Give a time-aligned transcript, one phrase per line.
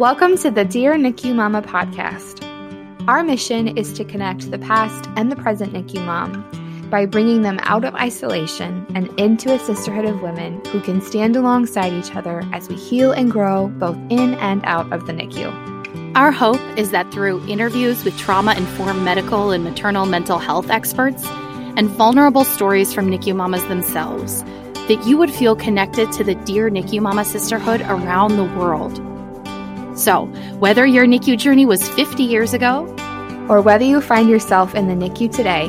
[0.00, 2.42] Welcome to the Dear NICU Mama podcast.
[3.06, 7.58] Our mission is to connect the past and the present NICU mom by bringing them
[7.64, 12.42] out of isolation and into a sisterhood of women who can stand alongside each other
[12.50, 16.16] as we heal and grow both in and out of the NICU.
[16.16, 21.26] Our hope is that through interviews with trauma informed medical and maternal mental health experts
[21.76, 24.44] and vulnerable stories from NICU mamas themselves,
[24.88, 28.98] that you would feel connected to the Dear NICU Mama sisterhood around the world.
[29.94, 30.26] So,
[30.58, 32.86] whether your NICU journey was 50 years ago,
[33.48, 35.68] or whether you find yourself in the NICU today,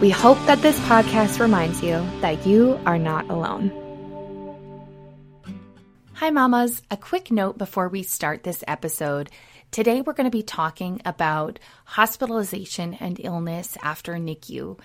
[0.00, 3.72] we hope that this podcast reminds you that you are not alone.
[6.14, 6.82] Hi, mamas.
[6.90, 9.30] A quick note before we start this episode.
[9.70, 14.78] Today, we're going to be talking about hospitalization and illness after NICU.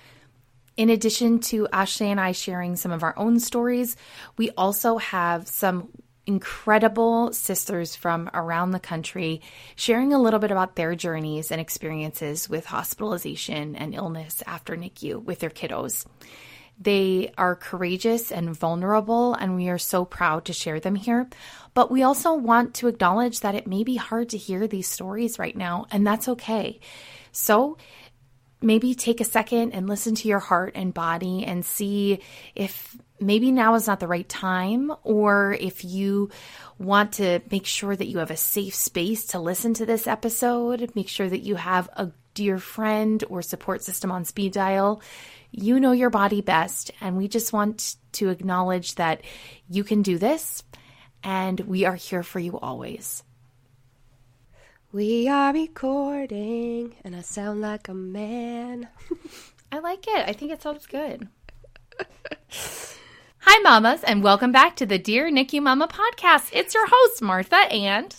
[0.77, 3.97] In addition to Ashley and I sharing some of our own stories,
[4.37, 5.89] we also have some
[6.27, 9.41] incredible sisters from around the country
[9.75, 15.23] sharing a little bit about their journeys and experiences with hospitalization and illness after NICU
[15.23, 16.05] with their kiddos.
[16.79, 21.29] They are courageous and vulnerable, and we are so proud to share them here.
[21.75, 25.37] But we also want to acknowledge that it may be hard to hear these stories
[25.37, 26.79] right now, and that's okay.
[27.31, 27.77] So,
[28.63, 32.19] maybe take a second and listen to your heart and body and see
[32.55, 36.29] if maybe now is not the right time, or if you
[36.77, 40.91] want to make sure that you have a safe space to listen to this episode,
[40.95, 45.01] make sure that you have a dear friend or support system on speed dial.
[45.51, 49.21] You know your body best, and we just want to acknowledge that
[49.69, 50.63] you can do this,
[51.23, 53.23] and we are here for you always.
[54.93, 58.87] We are recording, and I sound like a man.
[59.71, 60.27] I like it.
[60.27, 61.27] I think it sounds good.
[63.41, 66.49] Hi, mamas, and welcome back to the Dear NICU Mama podcast.
[66.53, 68.15] It's your host, Martha and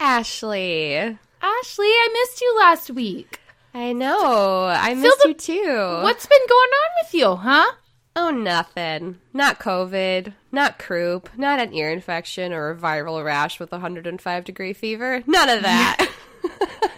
[0.00, 0.94] Ashley.
[0.94, 1.86] Ashley.
[1.86, 3.40] I missed you last week.
[3.72, 4.64] I know.
[4.66, 6.00] I missed the- you too.
[6.02, 7.72] What's been going on with you, huh?
[8.16, 9.18] Oh, nothing.
[9.32, 14.44] Not COVID, not croup, not an ear infection or a viral rash with a 105
[14.44, 15.22] degree fever.
[15.26, 16.08] None of that.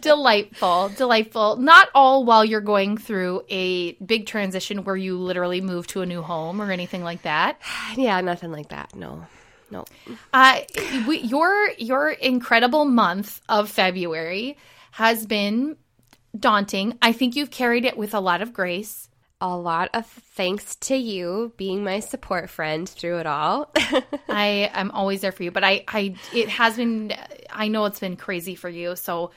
[0.00, 1.56] delightful, delightful.
[1.56, 6.06] Not all while you're going through a big transition where you literally move to a
[6.06, 7.60] new home or anything like that.
[7.96, 8.94] yeah, nothing like that.
[8.94, 9.26] No.
[9.70, 9.84] No.
[10.32, 10.60] Uh,
[11.06, 14.56] we, your your incredible month of February
[14.92, 15.76] has been
[16.38, 16.98] daunting.
[17.02, 19.08] I think you've carried it with a lot of grace.
[19.40, 23.70] A lot of thanks to you being my support friend through it all.
[24.28, 27.12] I am always there for you, but I, I, it has been.
[27.48, 28.96] I know it's been crazy for you.
[28.96, 29.30] So,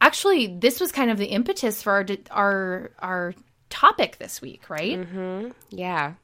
[0.00, 3.34] actually, this was kind of the impetus for our our our
[3.70, 4.98] topic this week, right?
[4.98, 5.50] Mm-hmm.
[5.70, 6.14] Yeah,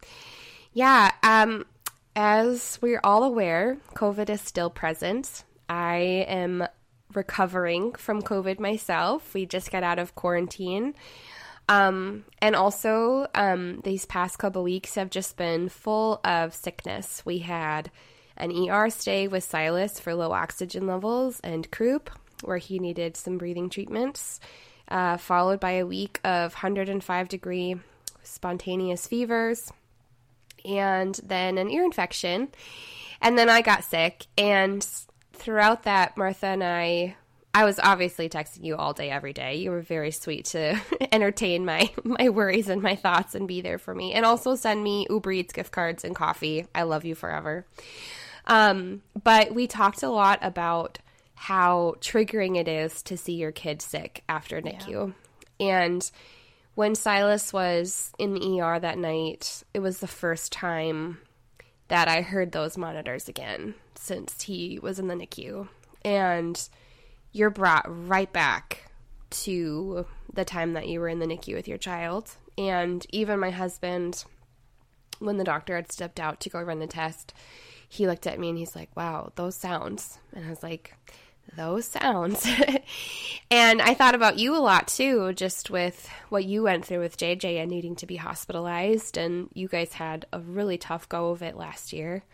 [0.73, 1.13] yeah.
[1.23, 1.67] Um,
[2.15, 5.45] as we're all aware, COVID is still present.
[5.69, 6.67] I am
[7.15, 9.35] recovering from COVID myself.
[9.35, 10.95] We just got out of quarantine.
[11.69, 17.25] Um, and also, um, these past couple weeks have just been full of sickness.
[17.25, 17.91] We had
[18.37, 22.11] an ER stay with Silas for low oxygen levels and croup,
[22.43, 24.41] where he needed some breathing treatments,
[24.89, 27.77] uh, followed by a week of 105 degree
[28.23, 29.73] spontaneous fevers,
[30.65, 32.49] and then an ear infection.
[33.21, 34.27] And then I got sick.
[34.37, 34.87] And
[35.33, 37.17] throughout that, Martha and I
[37.55, 39.57] I was obviously texting you all day, every day.
[39.57, 40.81] You were very sweet to
[41.13, 44.83] entertain my my worries and my thoughts and be there for me, and also send
[44.83, 46.67] me Uber Eats gift cards and coffee.
[46.75, 47.67] I love you forever.
[48.47, 50.99] Um, but we talked a lot about
[51.43, 55.13] how triggering it is to see your kid sick after NICU,
[55.59, 55.67] yeah.
[55.67, 56.11] and
[56.75, 61.19] when Silas was in the ER that night, it was the first time
[61.89, 65.67] that I heard those monitors again since he was in the NICU,
[66.05, 66.69] and
[67.33, 68.89] you're brought right back
[69.31, 72.31] to the time that you were in the NICU with your child.
[72.57, 74.25] And even my husband,
[75.19, 77.35] when the doctor had stepped out to go run the test,
[77.89, 80.19] he looked at me and he's like, wow, those sounds.
[80.33, 80.95] And I was like,
[81.57, 82.47] those sounds.
[83.51, 87.19] and I thought about you a lot too, just with what you went through with
[87.19, 89.17] JJ and needing to be hospitalized.
[89.17, 92.25] And you guys had a really tough go of it last year.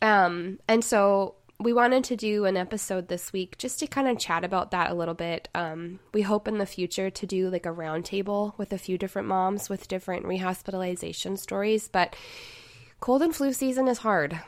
[0.00, 4.18] Um, and so we wanted to do an episode this week just to kind of
[4.18, 5.48] chat about that a little bit.
[5.54, 9.26] Um, we hope in the future to do like a roundtable with a few different
[9.26, 11.88] moms with different rehospitalization stories.
[11.88, 12.14] But
[13.00, 14.38] cold and flu season is hard.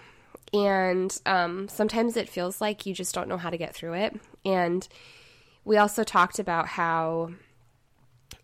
[0.53, 4.21] And um, sometimes it feels like you just don't know how to get through it.
[4.45, 4.87] And
[5.65, 7.31] we also talked about how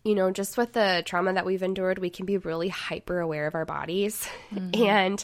[0.07, 3.45] you know, just with the trauma that we've endured, we can be really hyper aware
[3.45, 4.27] of our bodies.
[4.53, 4.83] Mm-hmm.
[4.87, 5.23] And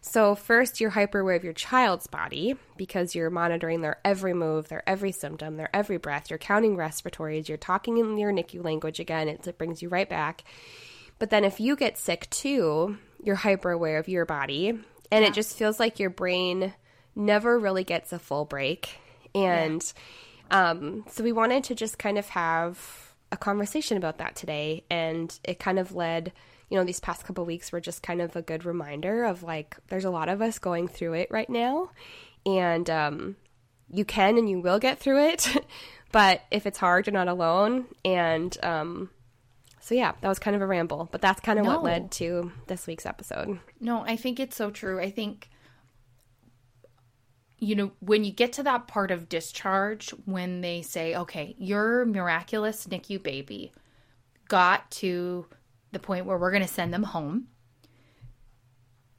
[0.00, 4.68] so, first, you're hyper aware of your child's body because you're monitoring their every move,
[4.68, 6.30] their every symptom, their every breath.
[6.30, 7.48] You're counting respiratories.
[7.48, 9.28] You're talking in your NICU language again.
[9.28, 10.44] It, it brings you right back.
[11.18, 14.78] But then, if you get sick too, you're hyper aware of your body.
[15.14, 15.30] And yeah.
[15.30, 16.74] it just feels like your brain
[17.14, 18.98] never really gets a full break.
[19.34, 19.92] And
[20.50, 20.70] yeah.
[20.70, 24.84] um, so, we wanted to just kind of have a conversation about that today.
[24.90, 26.32] And it kind of led
[26.70, 29.76] you know, these past couple weeks were just kind of a good reminder of like,
[29.88, 31.90] there's a lot of us going through it right now.
[32.46, 33.36] And um,
[33.90, 35.48] you can and you will get through it.
[36.12, 37.86] but if it's hard, you're not alone.
[38.04, 39.10] And um,
[39.84, 41.10] so, yeah, that was kind of a ramble.
[41.12, 41.72] But that's kind of no.
[41.72, 43.60] what led to this week's episode.
[43.80, 44.98] No, I think it's so true.
[44.98, 45.50] I think
[47.58, 52.04] you know, when you get to that part of discharge, when they say, okay, your
[52.06, 53.72] miraculous NICU baby
[54.48, 55.46] got to
[55.92, 57.48] the point where we're going to send them home.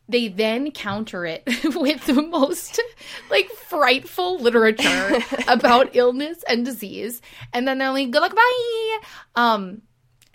[0.08, 1.44] They then counter it
[1.76, 2.80] with the most
[3.30, 7.22] like frightful literature about illness and disease.
[7.54, 8.98] And then they're like, good luck, bye.
[9.36, 9.82] Um,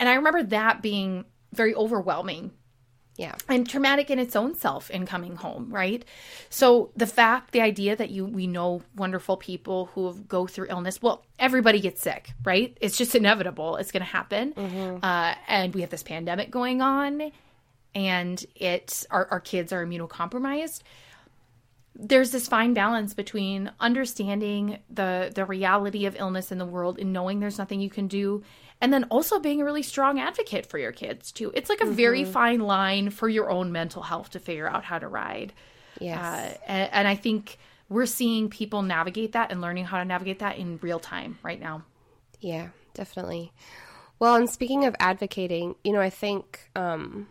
[0.01, 2.51] and I remember that being very overwhelming
[3.17, 3.35] yeah.
[3.49, 6.03] And traumatic in its own self in coming home, right?
[6.49, 11.01] So the fact, the idea that you we know wonderful people who go through illness,
[11.01, 12.75] well, everybody gets sick, right?
[12.81, 13.75] It's just inevitable.
[13.75, 14.53] It's going to happen.
[14.53, 15.03] Mm-hmm.
[15.03, 17.31] Uh, and we have this pandemic going on
[17.93, 20.81] and it our, our kids are immunocompromised.
[21.93, 27.11] There's this fine balance between understanding the the reality of illness in the world and
[27.13, 28.41] knowing there's nothing you can do
[28.81, 31.51] and then also being a really strong advocate for your kids too.
[31.55, 31.93] It's like a mm-hmm.
[31.93, 35.53] very fine line for your own mental health to figure out how to ride.
[35.99, 37.57] Yes, uh, and, and I think
[37.89, 41.59] we're seeing people navigate that and learning how to navigate that in real time right
[41.59, 41.83] now.
[42.39, 43.53] Yeah, definitely.
[44.17, 47.27] Well, and speaking of advocating, you know, I think um,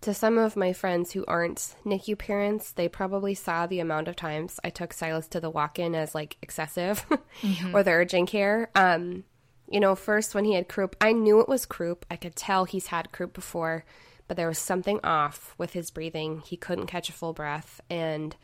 [0.00, 4.16] to some of my friends who aren't NICU parents, they probably saw the amount of
[4.16, 7.06] times I took Silas to the walk in as like excessive
[7.42, 7.76] mm-hmm.
[7.76, 8.70] or the urgent care.
[8.74, 9.24] Um,
[9.70, 12.04] you know, first when he had croup, I knew it was croup.
[12.10, 13.84] I could tell he's had croup before,
[14.26, 16.42] but there was something off with his breathing.
[16.44, 18.34] He couldn't catch a full breath, and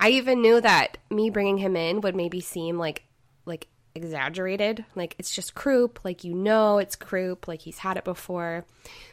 [0.00, 3.04] I even knew that me bringing him in would maybe seem like
[3.94, 8.64] exaggerated, like it's just croup, like you know it's croup, like he's had it before.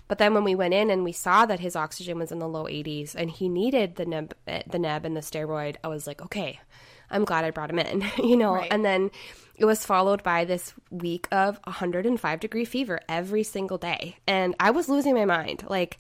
[0.08, 2.48] But then when we went in and we saw that his oxygen was in the
[2.48, 6.22] low 80s and he needed the neb the neb and the steroid, I was like,
[6.22, 6.60] okay,
[7.10, 8.56] I'm glad I brought him in, you know.
[8.56, 8.72] Right.
[8.72, 9.12] And then
[9.56, 14.18] it was followed by this week of 105 degree fever every single day.
[14.28, 15.64] And I was losing my mind.
[15.68, 15.98] Like,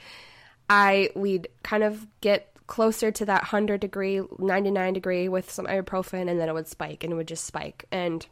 [0.70, 6.30] I, we'd kind of get closer to that 100 degree, 99 degree with some ibuprofen,
[6.30, 7.86] and then it would spike and it would just spike.
[7.92, 8.26] And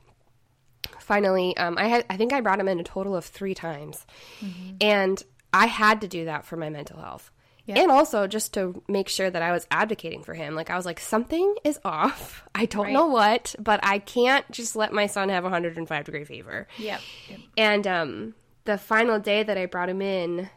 [0.99, 4.05] finally, um, I had, I think I brought him in a total of three times.
[4.41, 4.75] Mm-hmm.
[4.81, 5.23] And
[5.53, 7.31] I had to do that for my mental health.
[7.65, 7.79] Yeah.
[7.79, 10.53] And also just to make sure that I was advocating for him.
[10.53, 12.43] Like I was like, something is off.
[12.53, 12.93] I don't right.
[12.93, 16.67] know what, but I can't just let my son have 105 degree fever.
[16.77, 17.01] Yep.
[17.29, 17.39] yep.
[17.57, 18.35] And um,
[18.65, 20.49] the final day that I brought him in,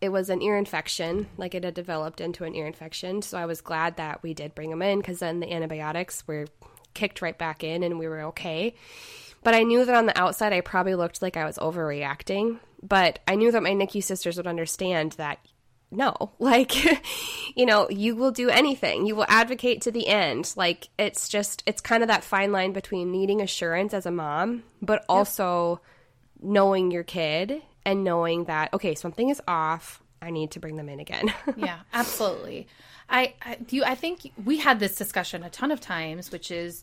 [0.00, 1.28] it was an ear infection.
[1.36, 3.20] Like it had developed into an ear infection.
[3.20, 6.46] So I was glad that we did bring him in because then the antibiotics were
[6.94, 8.74] kicked right back in and we were okay.
[9.44, 12.58] But I knew that on the outside, I probably looked like I was overreacting.
[12.82, 15.38] But I knew that my NICU sisters would understand that
[15.90, 16.74] no like
[17.56, 19.06] you know you will do anything.
[19.06, 20.52] You will advocate to the end.
[20.56, 24.64] Like it's just it's kind of that fine line between needing assurance as a mom
[24.82, 25.80] but also
[26.40, 26.50] yep.
[26.50, 30.02] knowing your kid and knowing that okay something is off.
[30.20, 31.32] I need to bring them in again.
[31.56, 32.66] Yeah absolutely.
[33.08, 36.82] I, I you, i think we had this discussion a ton of times which is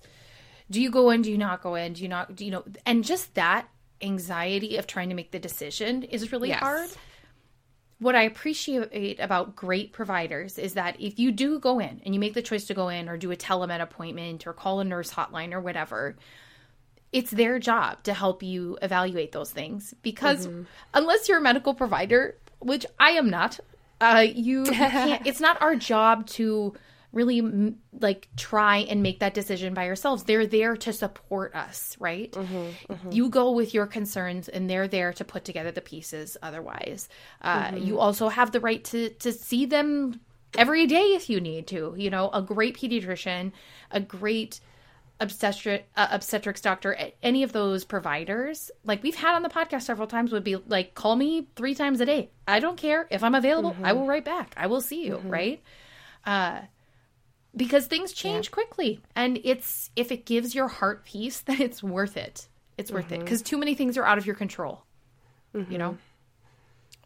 [0.72, 2.64] do you go in do you not go in do you not do you know
[2.86, 3.68] and just that
[4.02, 6.60] anxiety of trying to make the decision is really yes.
[6.60, 6.90] hard
[8.02, 12.20] what I appreciate about great providers is that if you do go in and you
[12.20, 15.14] make the choice to go in or do a telemed appointment or call a nurse
[15.14, 16.16] hotline or whatever,
[17.12, 20.64] it's their job to help you evaluate those things because mm-hmm.
[20.96, 23.60] unless you're a medical provider, which I am not,
[24.02, 26.74] uh, you can't, it's not our job to
[27.14, 30.24] really like try and make that decision by yourselves.
[30.24, 32.32] They're there to support us, right?
[32.32, 33.12] Mm-hmm, mm-hmm.
[33.12, 36.38] You go with your concerns, and they're there to put together the pieces.
[36.42, 37.10] Otherwise,
[37.42, 37.78] uh, mm-hmm.
[37.86, 40.20] you also have the right to to see them
[40.58, 41.94] every day if you need to.
[41.98, 43.52] You know, a great pediatrician,
[43.92, 44.60] a great
[45.20, 50.08] obstetric uh, obstetrics doctor any of those providers like we've had on the podcast several
[50.08, 53.36] times would be like call me three times a day i don't care if i'm
[53.36, 54.00] available i mm-hmm.
[54.00, 55.30] will write back i will see you mm-hmm.
[55.30, 55.64] right
[56.26, 56.60] uh
[57.56, 58.52] because things change yeah.
[58.52, 63.06] quickly and it's if it gives your heart peace then it's worth it it's worth
[63.06, 63.16] mm-hmm.
[63.16, 64.84] it because too many things are out of your control
[65.54, 65.72] mm-hmm.
[65.72, 65.98] you know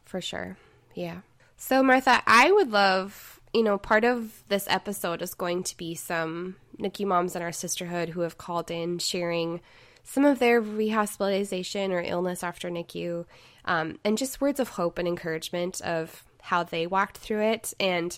[0.06, 0.58] for sure.
[0.94, 1.18] Yeah.
[1.58, 5.96] So, Martha, I would love, you know, part of this episode is going to be
[5.96, 9.62] some NICU moms in our sisterhood who have called in sharing
[10.04, 13.26] some of their rehospitalization or illness after NICU
[13.66, 17.74] um, and just words of hope and encouragement of how they walked through it.
[17.80, 18.18] And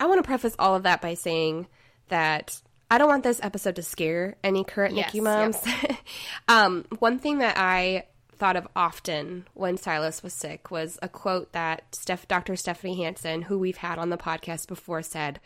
[0.00, 1.66] I want to preface all of that by saying
[2.08, 5.58] that I don't want this episode to scare any current Yes, NICU moms.
[6.48, 8.04] um, one thing that I
[8.36, 12.56] thought of often when Silas was sick was a quote that Steph, Dr.
[12.56, 15.40] Stephanie Hansen, who we've had on the podcast before, said.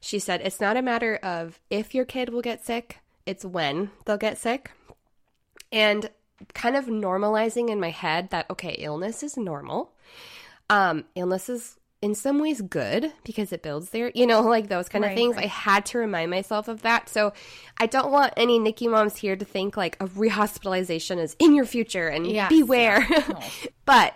[0.00, 3.90] She said, It's not a matter of if your kid will get sick, it's when
[4.04, 4.70] they'll get sick.
[5.72, 6.10] And
[6.54, 9.92] kind of normalizing in my head that, okay, illness is normal.
[10.70, 14.88] Um, illness is in some ways good because it builds their, you know, like those
[14.88, 15.36] kind of things.
[15.36, 15.44] right.
[15.44, 17.08] I had to remind myself of that.
[17.08, 17.32] So
[17.78, 21.64] I don't want any NICU moms here to think like a rehospitalization is in your
[21.64, 23.06] future and Yes, beware.
[23.10, 23.40] yeah, no.
[23.84, 24.14] but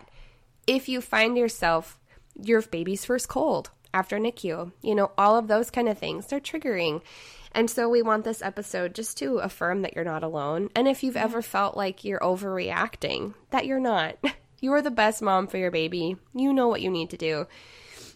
[0.67, 1.99] if you find yourself
[2.41, 6.41] your baby's first cold after NICU, you know, all of those kind of things, they're
[6.41, 7.03] triggering.
[7.55, 10.71] And so we want this episode just to affirm that you're not alone.
[10.75, 11.25] And if you've mm-hmm.
[11.25, 14.17] ever felt like you're overreacting, that you're not.
[14.63, 16.17] You are the best mom for your baby.
[16.35, 17.47] You know what you need to do.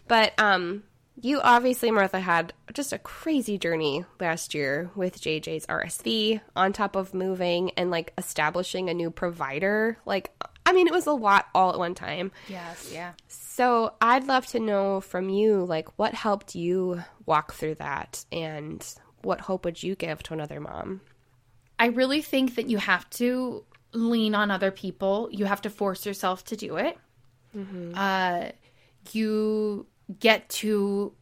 [0.07, 0.83] But um
[1.19, 6.95] you obviously, Martha, had just a crazy journey last year with JJ's RSV on top
[6.95, 9.97] of moving and like establishing a new provider.
[10.05, 10.31] Like,
[10.65, 12.31] I mean, it was a lot all at one time.
[12.47, 13.13] Yes, yeah.
[13.27, 18.85] So I'd love to know from you, like, what helped you walk through that and
[19.23, 21.01] what hope would you give to another mom?
[21.79, 25.29] I really think that you have to lean on other people.
[25.31, 26.97] You have to force yourself to do it.
[27.97, 28.51] Uh,
[29.11, 29.87] you
[30.19, 31.13] get to,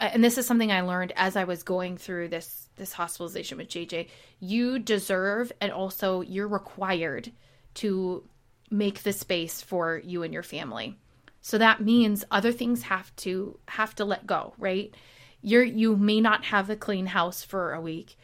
[0.00, 3.68] and this is something I learned as I was going through this this hospitalization with
[3.68, 4.08] JJ.
[4.40, 7.30] You deserve, and also you're required
[7.74, 8.24] to
[8.70, 10.98] make the space for you and your family.
[11.40, 14.94] So that means other things have to have to let go, right?
[15.42, 18.16] You're you may not have a clean house for a week.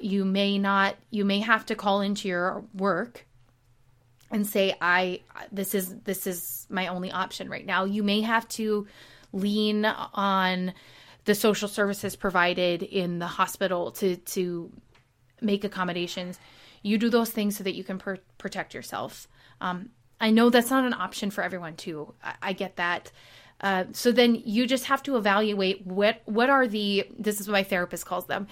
[0.00, 3.26] You may not you may have to call into your work
[4.30, 5.20] and say I
[5.50, 7.84] this is this is my only option right now.
[7.84, 8.86] You may have to
[9.32, 10.72] lean on
[11.24, 14.70] the social services provided in the hospital to to
[15.40, 16.38] make accommodations.
[16.82, 19.28] You do those things so that you can pr- protect yourself.
[19.60, 22.14] Um, I know that's not an option for everyone too.
[22.22, 23.12] I, I get that.
[23.60, 27.54] Uh, so then you just have to evaluate what what are the this is what
[27.54, 28.46] my therapist calls them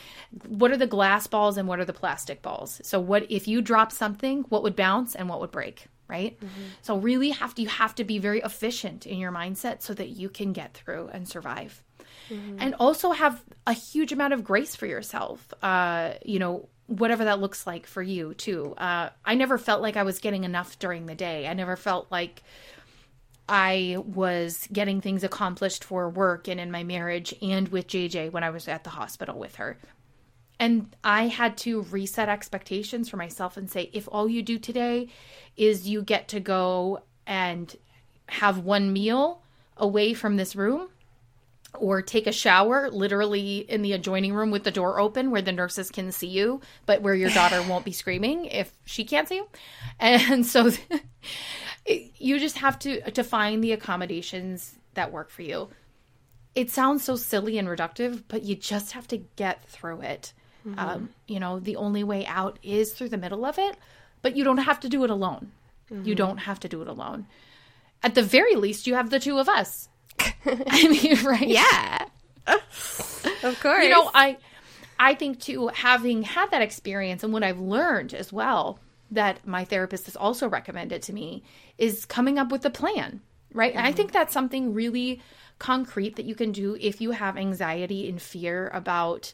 [0.49, 2.81] what are the glass balls and what are the plastic balls?
[2.85, 6.39] So what if you drop something what would bounce and what would break right?
[6.83, 10.09] So really have to you have to be very efficient in your mindset so that
[10.11, 11.83] you can get through and survive.
[12.61, 17.41] And also have a huge amount of grace for yourself uh you know whatever that
[17.41, 18.75] looks like for you too.
[18.77, 21.47] Uh i never felt like i was getting enough during the day.
[21.47, 22.43] I never felt like
[23.49, 28.43] I was getting things accomplished for work and in my marriage and with JJ when
[28.43, 29.79] I was at the hospital with her.
[30.59, 35.09] And I had to reset expectations for myself and say, if all you do today
[35.57, 37.75] is you get to go and
[38.29, 39.43] have one meal
[39.77, 40.89] away from this room
[41.79, 45.53] or take a shower literally in the adjoining room with the door open where the
[45.53, 49.37] nurses can see you, but where your daughter won't be screaming if she can't see
[49.37, 49.47] you.
[49.99, 50.71] And so
[51.87, 55.69] you just have to to find the accommodations that work for you.
[56.55, 60.33] It sounds so silly and reductive, but you just have to get through it.
[60.79, 63.77] Um, you know, the only way out is through the middle of it,
[64.21, 65.53] but you don't have to do it alone.
[65.91, 67.27] You don't have to do it alone.
[68.03, 69.89] At the very least, you have the two of us.
[70.45, 71.47] I mean, right?
[71.47, 72.07] Yeah.
[72.47, 73.83] of course.
[73.83, 74.37] you know i
[75.01, 78.79] i think too having had that experience and what i've learned as well
[79.11, 81.43] that my therapist has also recommended to me
[81.79, 83.21] is coming up with a plan
[83.53, 83.75] right?
[83.75, 85.23] And i think that's something really
[85.59, 89.33] concrete that you can do if you have anxiety and fear about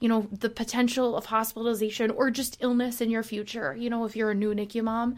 [0.00, 3.74] you know the potential of hospitalization or just illness in your future.
[3.78, 5.16] You know if you're a new nicu mom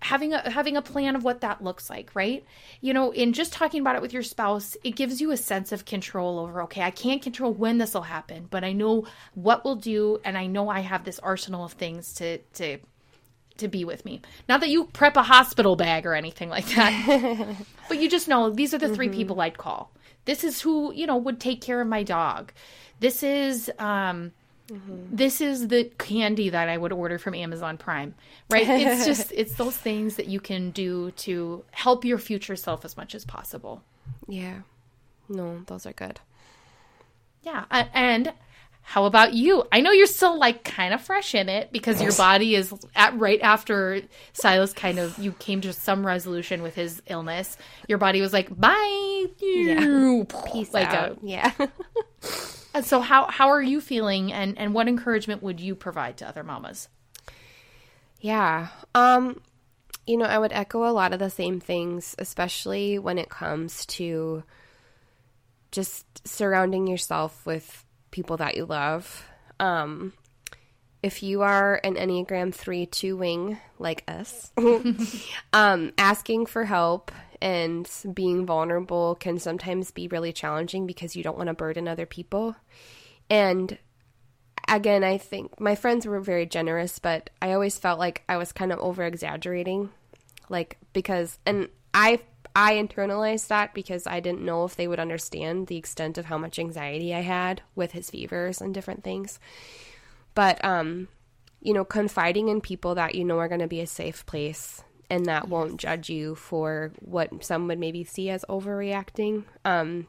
[0.00, 2.44] having a having a plan of what that looks like right?
[2.80, 5.72] You know in just talking about it with your spouse it gives you a sense
[5.72, 9.64] of control over okay i can't control when this will happen but i know what
[9.64, 12.78] we'll do and i know i have this arsenal of things to to
[13.58, 14.20] to be with me.
[14.48, 17.56] Not that you prep a hospital bag or anything like that
[17.88, 19.90] but you just know these are the 3 people i'd call.
[20.24, 22.52] This is who you know would take care of my dog.
[23.00, 24.32] This is um
[24.68, 25.14] Mm-hmm.
[25.14, 28.14] this is the candy that I would order from Amazon Prime,
[28.50, 28.66] right?
[28.68, 32.96] It's just, it's those things that you can do to help your future self as
[32.96, 33.82] much as possible.
[34.26, 34.62] Yeah.
[35.28, 36.18] No, those are good.
[37.42, 37.64] Yeah.
[37.70, 38.32] And
[38.82, 39.64] how about you?
[39.72, 43.18] I know you're still like kind of fresh in it because your body is at
[43.18, 47.56] right after Silas kind of you came to some resolution with his illness.
[47.88, 50.22] Your body was like, "Bye, Yeah.
[50.52, 51.18] Peace like out.
[51.22, 51.52] a yeah.
[52.76, 56.28] And so how how are you feeling and and what encouragement would you provide to
[56.28, 56.90] other mamas?
[58.20, 58.68] Yeah.
[58.94, 59.40] Um
[60.06, 63.86] you know, I would echo a lot of the same things, especially when it comes
[63.86, 64.44] to
[65.72, 69.26] just surrounding yourself with people that you love.
[69.58, 70.12] Um
[71.02, 74.50] if you are an Enneagram 3 2 wing like us,
[75.52, 81.36] um, asking for help and being vulnerable can sometimes be really challenging because you don't
[81.36, 82.56] want to burden other people.
[83.28, 83.78] And
[84.68, 88.52] again, I think my friends were very generous, but I always felt like I was
[88.52, 89.90] kind of over exaggerating.
[90.48, 92.20] Like, because, and I,
[92.54, 96.38] I internalized that because I didn't know if they would understand the extent of how
[96.38, 99.38] much anxiety I had with his fevers and different things.
[100.34, 101.08] But, um,
[101.60, 104.82] you know, confiding in people that you know are going to be a safe place
[105.08, 109.44] and that won't judge you for what some would maybe see as overreacting.
[109.64, 110.06] Um,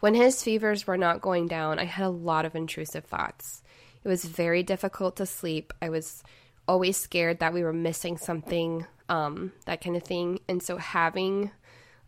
[0.00, 3.62] when his fevers were not going down, I had a lot of intrusive thoughts.
[4.04, 5.72] It was very difficult to sleep.
[5.80, 6.24] I was
[6.66, 10.40] always scared that we were missing something, um, that kind of thing.
[10.48, 11.50] And so having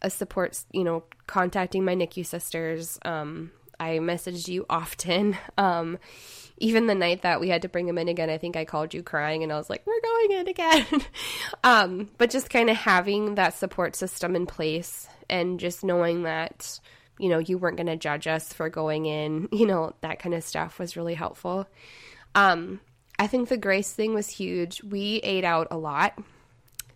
[0.03, 5.37] a support, you know, contacting my NICU sisters, um, I messaged you often.
[5.57, 5.99] Um,
[6.59, 8.95] even the night that we had to bring him in again, I think I called
[8.95, 10.87] you crying and I was like, we're going in again.
[11.65, 16.79] um, but just kind of having that support system in place and just knowing that,
[17.19, 20.35] you know, you weren't going to judge us for going in, you know, that kind
[20.35, 21.67] of stuff was really helpful.
[22.35, 22.81] Um,
[23.19, 24.83] I think the grace thing was huge.
[24.83, 26.19] We ate out a lot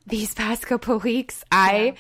[0.07, 1.45] these past couple of weeks.
[1.51, 1.95] I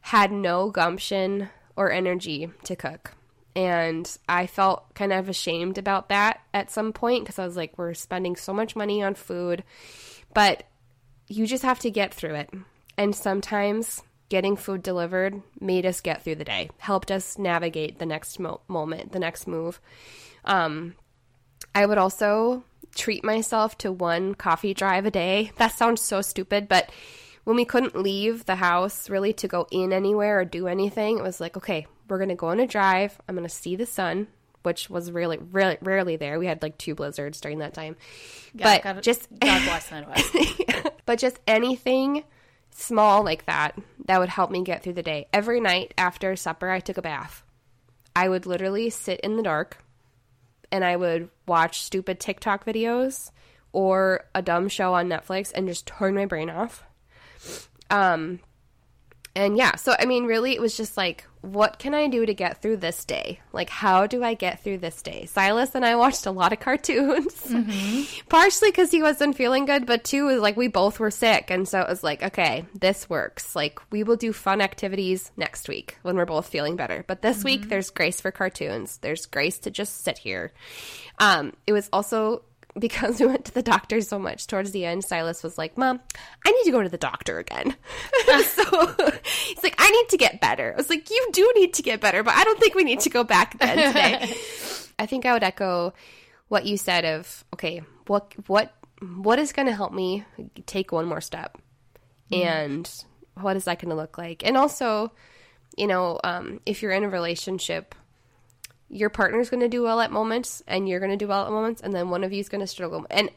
[0.00, 3.14] had no gumption or energy to cook.
[3.58, 7.76] And I felt kind of ashamed about that at some point because I was like,
[7.76, 9.64] we're spending so much money on food,
[10.32, 10.62] but
[11.26, 12.50] you just have to get through it.
[12.96, 18.06] And sometimes getting food delivered made us get through the day, helped us navigate the
[18.06, 19.80] next mo- moment, the next move.
[20.44, 20.94] Um,
[21.74, 22.62] I would also
[22.94, 25.50] treat myself to one coffee drive a day.
[25.56, 26.92] That sounds so stupid, but
[27.42, 31.24] when we couldn't leave the house really to go in anywhere or do anything, it
[31.24, 33.20] was like, okay, we're going to go on a drive.
[33.28, 34.28] I'm going to see the sun,
[34.62, 36.38] which was really, really rarely there.
[36.38, 37.96] We had like two blizzards during that time.
[38.54, 40.36] but God- just God bless Midwest.
[41.06, 42.24] but just anything
[42.70, 45.26] small like that that would help me get through the day.
[45.32, 47.42] Every night after supper, I took a bath.
[48.14, 49.78] I would literally sit in the dark
[50.72, 53.30] and I would watch stupid TikTok videos
[53.72, 56.84] or a dumb show on Netflix and just turn my brain off.
[57.90, 58.40] Um
[59.36, 62.34] and yeah, so I mean really it was just like what can I do to
[62.34, 63.40] get through this day?
[63.52, 65.26] Like how do I get through this day?
[65.26, 67.54] Silas and I watched a lot of cartoons.
[68.28, 71.68] Partially cuz he wasn't feeling good, but two is like we both were sick and
[71.68, 73.54] so it was like okay, this works.
[73.54, 77.04] Like we will do fun activities next week when we're both feeling better.
[77.06, 78.98] But this week there's grace for cartoons.
[78.98, 80.52] There's grace to just sit here.
[81.18, 82.42] Um it was also
[82.78, 86.00] because we went to the doctor so much towards the end, Silas was like, Mom,
[86.46, 87.74] I need to go to the doctor again.
[88.44, 90.72] so he's like, I need to get better.
[90.72, 93.00] I was like, You do need to get better, but I don't think we need
[93.00, 94.34] to go back again today.
[94.98, 95.94] I think I would echo
[96.48, 98.74] what you said of, okay, what what
[99.16, 100.24] what is gonna help me
[100.66, 101.58] take one more step?
[102.30, 102.90] And
[103.34, 104.44] what is that gonna look like?
[104.44, 105.12] And also,
[105.76, 107.94] you know, um, if you're in a relationship,
[108.88, 111.52] your partner's going to do well at moments and you're going to do well at
[111.52, 113.06] moments and then one of you's going to struggle.
[113.10, 113.30] And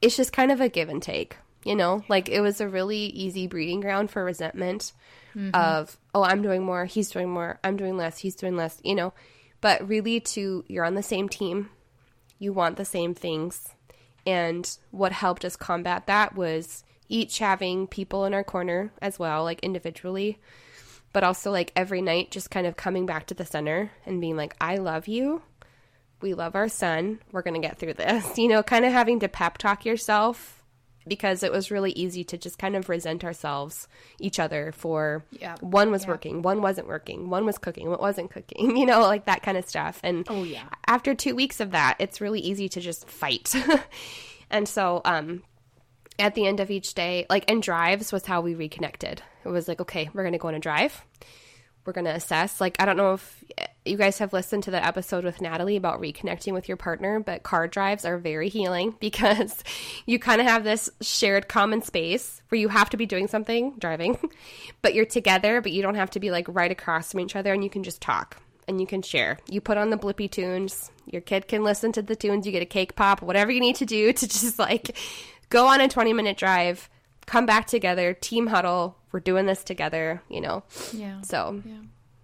[0.00, 2.04] it's just kind of a give and take you know?
[2.08, 4.92] Like it was a really easy breeding ground for resentment
[5.34, 5.50] mm-hmm.
[5.54, 8.94] of oh i'm doing more he's doing more i'm doing less he's doing less you
[8.94, 9.12] know?
[9.60, 11.70] But really to you're on the same team
[12.38, 13.68] you want the same things.
[14.26, 19.44] And what helped us combat that was each having people in our corner as well
[19.44, 20.38] like individually
[21.12, 24.36] but also like every night just kind of coming back to the center and being
[24.36, 25.42] like i love you.
[26.20, 27.18] We love our son.
[27.32, 28.38] We're going to get through this.
[28.38, 30.62] You know kind of having to pep talk yourself
[31.04, 33.88] because it was really easy to just kind of resent ourselves
[34.20, 35.56] each other for Yeah.
[35.60, 39.24] one was working one wasn't working one was cooking one wasn't cooking you know like
[39.24, 39.98] that kind of stuff.
[40.04, 40.68] And Oh, yeah.
[40.86, 43.52] after two weeks of that it's really easy to just fight.
[44.50, 45.42] And so um
[46.18, 49.22] at the end of each day, like, and drives was how we reconnected.
[49.44, 51.04] It was like, okay, we're to go on a drive.
[51.84, 52.60] We're to assess.
[52.60, 53.44] Like, I don't know if
[53.84, 57.42] you guys have listened to the episode with Natalie about reconnecting with your partner, but
[57.42, 59.64] car drives are very healing because
[60.06, 63.74] you kind of have this shared common space where you have to be doing something,
[63.78, 64.16] driving,
[64.82, 67.52] but you're together, but you don't have to be like right across from each other
[67.52, 68.36] and you can just talk.
[68.68, 69.38] and you can share.
[69.50, 70.92] You put on the Blippi tunes.
[71.06, 72.46] Your kid can listen to the tunes.
[72.46, 74.96] You get a cake pop, whatever you need to do to just like
[75.52, 76.88] go on a 20 minute drive,
[77.26, 78.96] come back together, team huddle.
[79.12, 80.64] We're doing this together, you know?
[80.92, 81.20] Yeah.
[81.20, 81.62] So,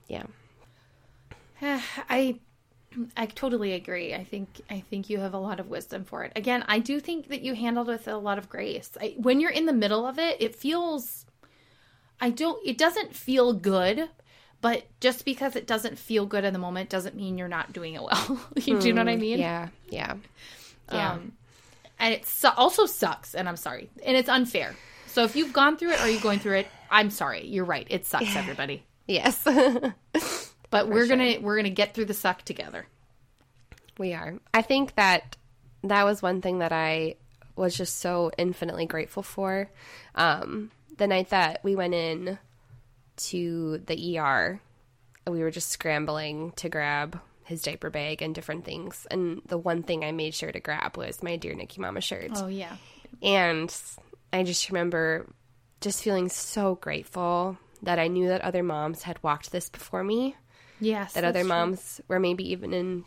[0.08, 0.24] Yeah.
[1.60, 1.80] yeah.
[2.08, 2.40] I
[3.16, 4.14] I totally agree.
[4.14, 6.32] I think I think you have a lot of wisdom for it.
[6.34, 8.90] Again, I do think that you handled with a lot of grace.
[9.00, 11.26] I, when you're in the middle of it, it feels
[12.20, 14.08] I don't it doesn't feel good,
[14.62, 17.92] but just because it doesn't feel good in the moment doesn't mean you're not doing
[17.94, 18.40] it well.
[18.56, 19.38] you do you know what I mean?
[19.38, 20.14] Yeah, yeah.
[20.90, 21.12] Yeah.
[21.12, 21.32] Um,
[21.98, 24.74] and it su- also sucks, and I'm sorry, and it's unfair.
[25.06, 27.46] So if you've gone through it or you're going through it, I'm sorry.
[27.46, 27.86] You're right.
[27.90, 28.84] It sucks, everybody.
[29.06, 29.44] yes.
[30.70, 32.86] But we're gonna we're gonna get through the suck together.
[33.96, 34.34] We are.
[34.52, 35.36] I think that
[35.82, 37.14] that was one thing that I
[37.56, 39.70] was just so infinitely grateful for.
[40.14, 42.38] Um, the night that we went in
[43.16, 44.60] to the ER,
[45.26, 49.06] we were just scrambling to grab his diaper bag and different things.
[49.10, 52.30] And the one thing I made sure to grab was my Dear NICU Mama shirt.
[52.34, 52.76] Oh yeah.
[53.22, 53.74] And
[54.32, 55.26] I just remember
[55.80, 60.36] just feeling so grateful that I knew that other moms had walked this before me
[60.80, 61.14] Yes.
[61.14, 63.04] that other moms were maybe even in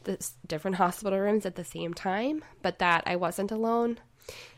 [0.47, 3.97] different hospital rooms at the same time, but that I wasn't alone.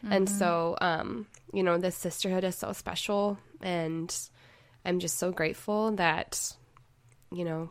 [0.10, 4.16] And so, um, you know, this sisterhood is so special, and
[4.86, 6.54] I'm just so grateful that,
[7.32, 7.70] you know,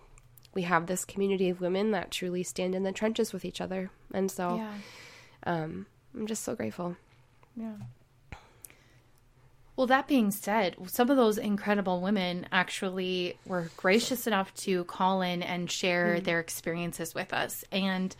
[0.55, 3.91] we have this community of women that truly stand in the trenches with each other.
[4.13, 4.75] And so, Yeah.
[5.45, 6.97] um, I'm just so grateful.
[7.57, 7.75] Yeah.
[9.75, 15.23] Well, that being said, some of those incredible women actually were gracious enough to call
[15.23, 17.65] in and share their experiences with us.
[17.73, 18.15] And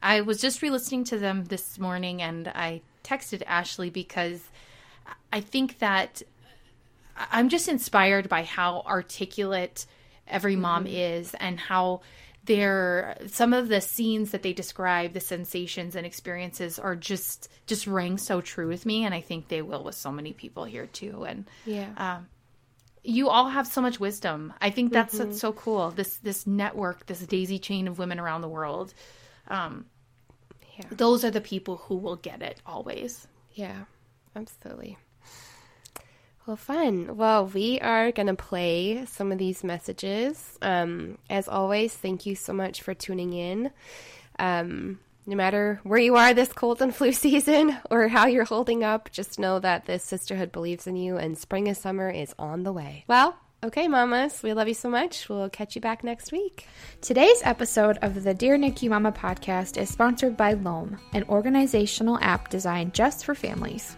[0.00, 4.42] I was just re listening to them this morning and I texted Ashley because
[5.32, 6.22] I think that
[7.16, 9.86] I'm just inspired by how articulate
[10.32, 10.94] every mom mm-hmm.
[10.94, 12.00] is and how
[12.44, 17.86] their some of the scenes that they describe the sensations and experiences are just just
[17.86, 20.86] rang so true with me and i think they will with so many people here
[20.86, 21.24] too.
[21.24, 21.90] And Yeah.
[21.96, 22.28] Um,
[23.04, 24.54] you all have so much wisdom.
[24.60, 25.36] I think that's what's mm-hmm.
[25.38, 25.90] so cool.
[25.90, 28.94] This this network this daisy chain of women around the world.
[29.48, 29.86] Um
[30.78, 30.86] Yeah.
[30.90, 33.26] those are the people who will get it always.
[33.54, 33.84] Yeah,
[34.34, 34.98] absolutely.
[36.46, 37.16] Well, fun.
[37.16, 40.58] Well, we are going to play some of these messages.
[40.60, 43.70] Um, as always, thank you so much for tuning in.
[44.40, 48.82] Um, no matter where you are this cold and flu season or how you're holding
[48.82, 52.64] up, just know that this sisterhood believes in you and spring and summer is on
[52.64, 53.04] the way.
[53.06, 55.28] Well, okay, mamas, we love you so much.
[55.28, 56.66] We'll catch you back next week.
[57.00, 62.48] Today's episode of the Dear NICU Mama podcast is sponsored by Loam, an organizational app
[62.48, 63.96] designed just for families.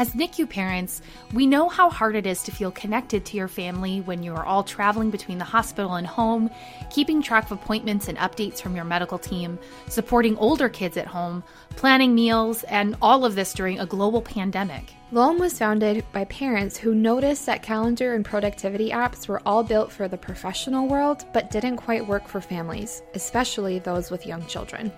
[0.00, 1.02] As NICU parents,
[1.34, 4.46] we know how hard it is to feel connected to your family when you are
[4.46, 6.48] all traveling between the hospital and home,
[6.88, 9.58] keeping track of appointments and updates from your medical team,
[9.88, 11.44] supporting older kids at home,
[11.76, 14.94] planning meals, and all of this during a global pandemic.
[15.12, 19.92] Loam was founded by parents who noticed that calendar and productivity apps were all built
[19.92, 24.90] for the professional world but didn't quite work for families, especially those with young children.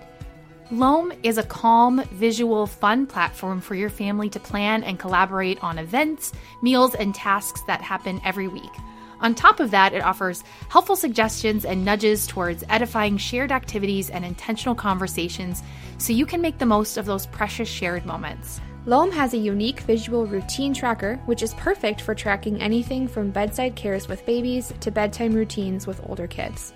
[0.71, 5.77] Loam is a calm, visual, fun platform for your family to plan and collaborate on
[5.77, 8.71] events, meals, and tasks that happen every week.
[9.19, 14.23] On top of that, it offers helpful suggestions and nudges towards edifying shared activities and
[14.25, 15.61] intentional conversations
[15.97, 18.59] so you can make the most of those precious shared moments.
[18.85, 23.75] Loam has a unique visual routine tracker, which is perfect for tracking anything from bedside
[23.75, 26.73] cares with babies to bedtime routines with older kids.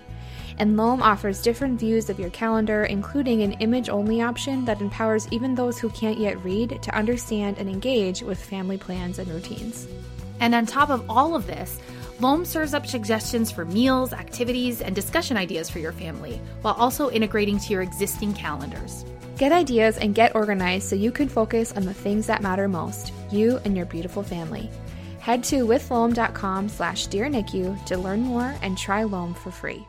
[0.60, 5.28] And Loam offers different views of your calendar, including an image only option that empowers
[5.32, 9.88] even those who can't yet read to understand and engage with family plans and routines.
[10.40, 11.80] And on top of all of this,
[12.20, 17.12] Loam serves up suggestions for meals, activities, and discussion ideas for your family, while also
[17.12, 19.06] integrating to your existing calendars.
[19.38, 23.14] Get ideas and get organized so you can focus on the things that matter most,
[23.32, 24.72] you and your beautiful family.
[25.20, 29.86] Head to withloam.com slash dearnicu to learn more and try Loam for free.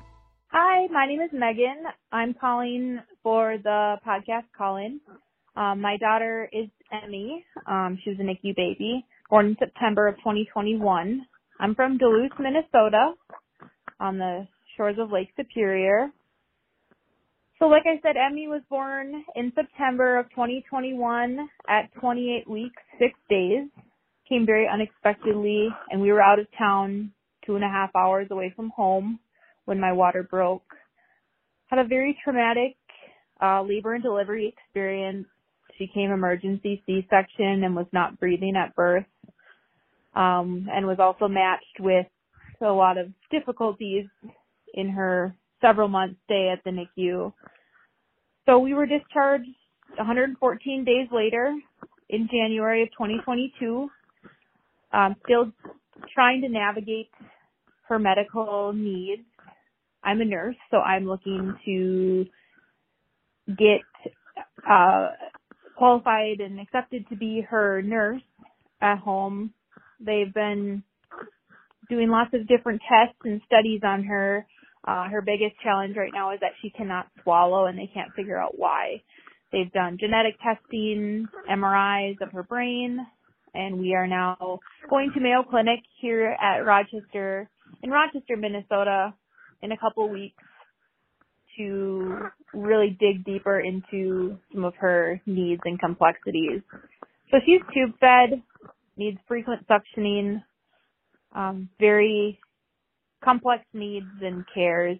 [0.78, 1.82] Hi, my name is Megan.
[2.12, 5.00] I'm calling for the podcast call-in.
[5.56, 7.44] Um, my daughter is Emmy.
[7.66, 11.26] Um, she was a NICU baby, born in September of 2021.
[11.58, 13.14] I'm from Duluth, Minnesota,
[13.98, 16.10] on the shores of Lake Superior.
[17.58, 23.12] So like I said, Emmy was born in September of 2021 at 28 weeks, 6
[23.28, 23.66] days.
[24.28, 27.10] Came very unexpectedly, and we were out of town
[27.44, 29.18] two and a half hours away from home
[29.68, 30.64] when my water broke.
[31.66, 32.76] Had a very traumatic
[33.42, 35.26] uh, labor and delivery experience.
[35.76, 39.04] She came emergency C-section and was not breathing at birth,
[40.16, 42.06] um, and was also matched with
[42.62, 44.06] a lot of difficulties
[44.72, 47.30] in her several months stay at the NICU.
[48.46, 49.50] So we were discharged
[49.98, 51.54] 114 days later
[52.08, 53.90] in January of 2022.
[54.94, 55.52] Um, still
[56.14, 57.10] trying to navigate
[57.86, 59.27] her medical needs.
[60.02, 62.26] I'm a nurse, so I'm looking to
[63.48, 63.82] get
[64.68, 65.08] uh,
[65.76, 68.22] qualified and accepted to be her nurse
[68.80, 69.52] at home.
[70.00, 70.82] They've been
[71.88, 74.46] doing lots of different tests and studies on her.
[74.86, 78.40] Uh, her biggest challenge right now is that she cannot swallow and they can't figure
[78.40, 79.02] out why.
[79.52, 82.98] They've done genetic testing, MRIs of her brain,
[83.54, 87.48] and we are now going to Mayo Clinic here at Rochester,
[87.82, 89.14] in Rochester, Minnesota,
[89.62, 90.42] in a couple weeks
[91.56, 92.18] to
[92.54, 96.62] really dig deeper into some of her needs and complexities.
[97.30, 98.42] So she's tube fed,
[98.96, 100.42] needs frequent suctioning,
[101.34, 102.38] um, very
[103.22, 104.98] complex needs and cares.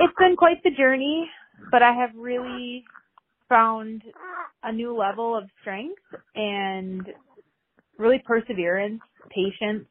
[0.00, 1.30] It's been quite the journey,
[1.70, 2.84] but I have really
[3.48, 4.02] found
[4.62, 6.00] a new level of strength
[6.34, 7.06] and
[7.98, 9.86] really perseverance, patience,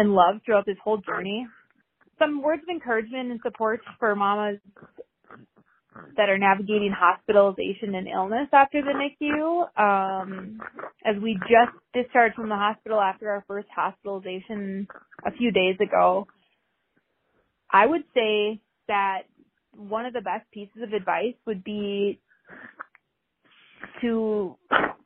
[0.00, 1.46] and love throughout this whole journey.
[2.18, 4.58] Some words of encouragement and support for mamas
[6.16, 9.78] that are navigating hospitalization and illness after the NICU.
[9.78, 10.58] Um,
[11.04, 14.88] as we just discharged from the hospital after our first hospitalization
[15.26, 16.26] a few days ago,
[17.70, 18.58] I would say
[18.88, 19.22] that
[19.76, 22.20] one of the best pieces of advice would be
[24.00, 24.56] to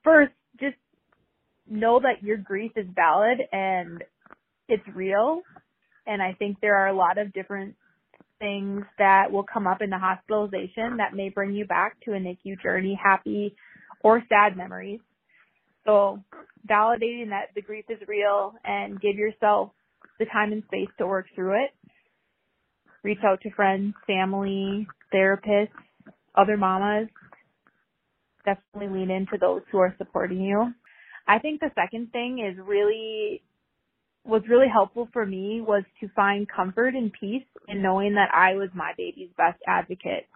[0.05, 0.77] first just
[1.69, 4.05] know that your grief is valid and
[4.69, 5.43] it's real.
[6.07, 7.77] And I think there are a lot of different
[8.39, 12.19] things that will come up in the hospitalization that may bring you back to a
[12.19, 13.55] NICU journey, happy
[14.03, 15.01] or sad memories.
[15.87, 16.21] So
[16.69, 19.71] validating that the grief is real and give yourself
[20.19, 21.71] the time and space to work through it.
[23.03, 25.69] Reach out to friends, family, therapists,
[26.35, 27.09] other mamas.
[28.45, 30.73] Definitely lean into those who are supporting you.
[31.27, 33.43] I think the second thing is really
[34.25, 38.55] was really helpful for me was to find comfort and peace in knowing that I
[38.55, 40.27] was my baby's best advocate.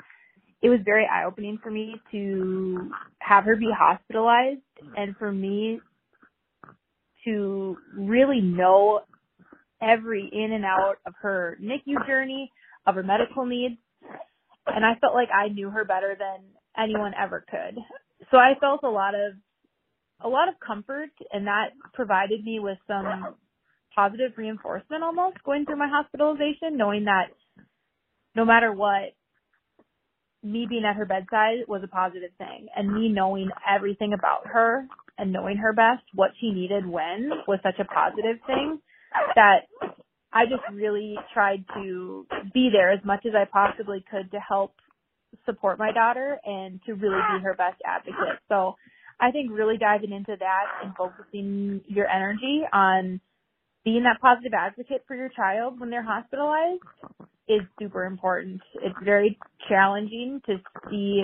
[0.61, 4.61] It was very eye opening for me to have her be hospitalized
[4.96, 5.81] and for me
[7.24, 9.01] to really know
[9.81, 12.51] every in and out of her NICU journey,
[12.87, 13.77] of her medical needs.
[14.66, 16.44] And I felt like I knew her better than
[16.77, 17.79] anyone ever could.
[18.31, 19.35] So I felt a lot of
[20.20, 23.37] a lot of comfort and that provided me with some
[23.94, 27.27] positive reinforcement almost going through my hospitalization, knowing that
[28.35, 29.14] no matter what,
[30.42, 32.68] me being at her bedside was a positive thing.
[32.77, 37.59] And me knowing everything about her and knowing her best, what she needed when was
[37.62, 38.81] such a positive thing
[39.35, 39.66] that
[40.33, 44.74] I just really tried to be there as much as I possibly could to help
[45.44, 48.38] support my daughter and to really be her best advocate.
[48.48, 48.77] So
[49.20, 53.20] I think really diving into that and focusing your energy on
[53.88, 56.83] being that positive advocate for your child when they're hospitalized
[57.48, 58.61] is super important.
[58.83, 60.57] It's very challenging to
[60.90, 61.22] see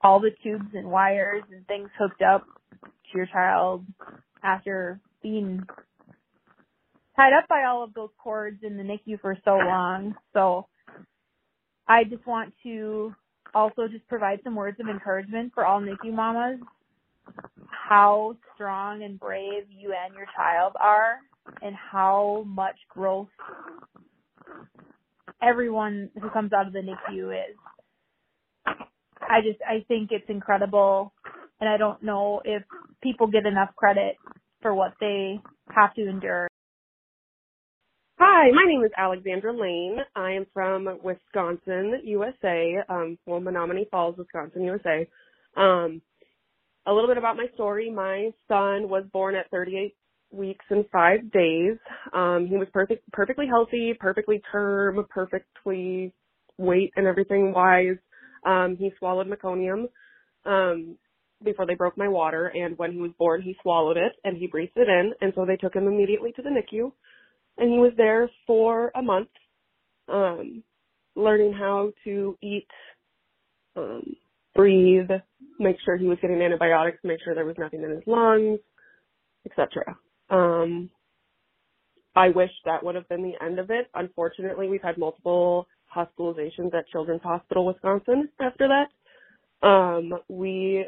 [0.00, 2.44] all the tubes and wires and things hooked up
[2.82, 3.84] to your child
[4.42, 5.64] after being
[7.14, 10.16] tied up by all of those cords in the NICU for so long.
[10.32, 10.66] So
[11.86, 13.14] I just want to
[13.54, 16.58] also just provide some words of encouragement for all NICU mamas
[17.88, 21.18] how strong and brave you and your child are
[21.62, 23.28] and how much growth
[25.42, 27.56] everyone who comes out of the NICU is.
[28.66, 31.12] I just, I think it's incredible
[31.60, 32.62] and I don't know if
[33.02, 34.16] people get enough credit
[34.62, 36.48] for what they have to endure.
[38.18, 39.98] Hi, my name is Alexandra Lane.
[40.14, 45.06] I am from Wisconsin, USA, um, well, Menomonee Falls, Wisconsin, USA.
[45.56, 46.00] Um,
[46.86, 47.90] a little bit about my story.
[47.90, 49.94] My son was born at 38
[50.36, 51.76] weeks and five days.
[52.12, 56.12] Um, he was perfect, perfectly healthy, perfectly term, perfectly
[56.58, 57.96] weight and everything wise.
[58.46, 59.86] Um, he swallowed meconium,
[60.44, 60.96] um,
[61.44, 62.46] before they broke my water.
[62.54, 65.12] And when he was born, he swallowed it and he breathed it in.
[65.20, 66.92] And so they took him immediately to the NICU
[67.58, 69.28] and he was there for a month,
[70.08, 70.62] um,
[71.14, 72.68] learning how to eat,
[73.76, 74.16] um,
[74.54, 75.10] breathe,
[75.58, 78.58] make sure he was getting antibiotics, make sure there was nothing in his lungs,
[79.46, 79.96] etc.
[80.30, 80.90] Um,
[82.14, 83.88] I wish that would have been the end of it.
[83.94, 89.66] Unfortunately, we've had multiple hospitalizations at Children's Hospital Wisconsin after that.
[89.66, 90.86] Um, we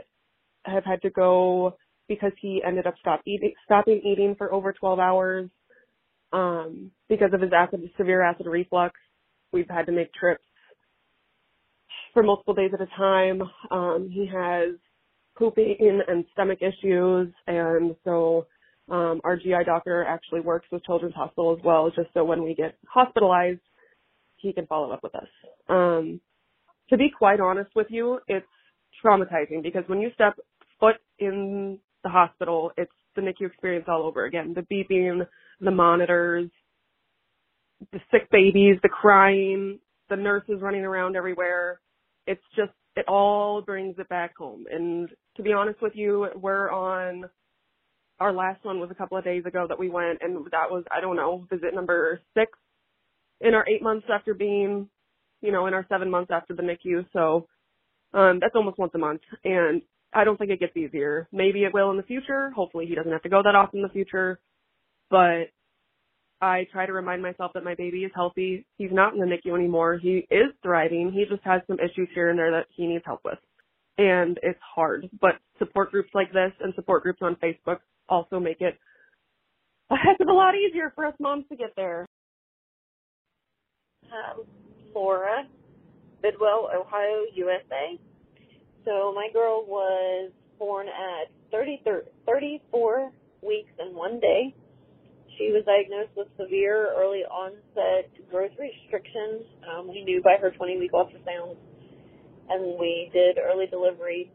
[0.65, 1.77] have had to go
[2.09, 5.51] because he ended up stop eating, stopping eating for over 12 hours
[6.33, 8.95] um, because of his acid, severe acid reflux.
[9.53, 10.43] We've had to make trips
[12.13, 13.43] for multiple days at a time.
[13.71, 14.77] Um, he has
[15.37, 18.47] pooping and stomach issues, and so
[18.91, 22.55] um, our GI doctor actually works with Children's Hospital as well, just so when we
[22.55, 23.61] get hospitalized,
[24.37, 25.29] he can follow up with us.
[25.69, 26.21] Um,
[26.91, 28.47] to be quite honest with you, it's
[29.05, 30.35] traumatizing because when you step
[30.81, 34.55] foot in the hospital, it's the NICU experience all over again.
[34.55, 35.27] The beeping,
[35.61, 36.51] the monitors,
[37.93, 41.81] the sick babies, the crying, the nurses running around everywhere.
[42.27, 44.65] It's just, it all brings it back home.
[44.71, 47.25] And to be honest with you, we're on,
[48.21, 50.85] our last one was a couple of days ago that we went and that was,
[50.91, 52.51] I don't know, visit number six
[53.41, 54.89] in our eight months after being,
[55.41, 57.07] you know, in our seven months after the NICU.
[57.13, 57.47] So,
[58.13, 59.21] um, that's almost once a month.
[59.45, 61.29] And I don't think it gets easier.
[61.31, 62.51] Maybe it will in the future.
[62.51, 64.41] Hopefully he doesn't have to go that often in the future.
[65.11, 65.51] But
[66.41, 68.67] I try to remind myself that my baby is healthy.
[68.77, 69.99] He's not in the NICU anymore.
[69.99, 71.13] He is thriving.
[71.13, 73.39] He just has some issues here and there that he needs help with.
[73.99, 75.09] And it's hard.
[75.21, 77.79] But support groups like this and support groups on Facebook
[78.09, 78.79] also make it
[79.91, 82.07] a heck of a lot easier for us moms to get there.
[84.05, 84.45] Um,
[84.95, 85.45] Laura,
[86.23, 87.99] Bidwell, Ohio, USA.
[88.85, 91.83] So my girl was born at 30,
[92.27, 94.55] 34 weeks and one day.
[95.37, 99.45] She was diagnosed with severe early onset growth restrictions.
[99.71, 101.57] Um, we knew by her 20 week ultrasound,
[102.51, 104.33] and we did early delivery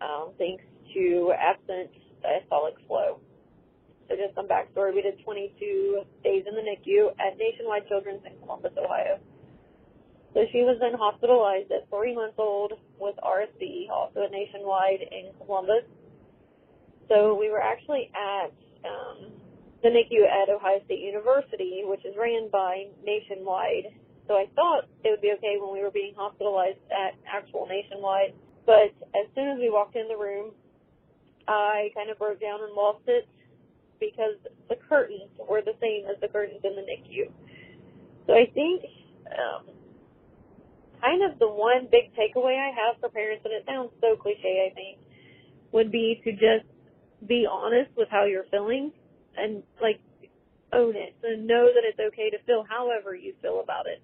[0.00, 1.90] um, thanks to absent
[2.22, 3.20] diastolic flow.
[4.08, 8.32] So just some backstory, we did 22 days in the NICU at Nationwide Children's in
[8.42, 9.20] Columbus, Ohio.
[10.34, 15.30] So she was then hospitalized at three months old with RSV, also at Nationwide in
[15.44, 15.86] Columbus.
[17.08, 18.54] So we were actually at
[18.86, 19.30] um,
[19.82, 23.94] the NICU at Ohio State University, which is ran by Nationwide.
[24.28, 28.34] So I thought it would be okay when we were being hospitalized at actual Nationwide.
[28.66, 30.52] But as soon as we walked in the room,
[31.48, 33.28] I kind of broke down and lost it
[33.98, 34.36] because
[34.68, 37.30] the curtains were the same as the curtains in the NICU.
[38.26, 38.84] So I think
[39.28, 39.66] um,
[41.00, 44.68] kind of the one big takeaway I have for parents, and it sounds so cliche,
[44.70, 44.98] I think,
[45.72, 46.66] would be to just
[47.26, 48.92] be honest with how you're feeling
[49.36, 50.00] and like
[50.72, 54.00] own it and know that it's okay to feel however you feel about it.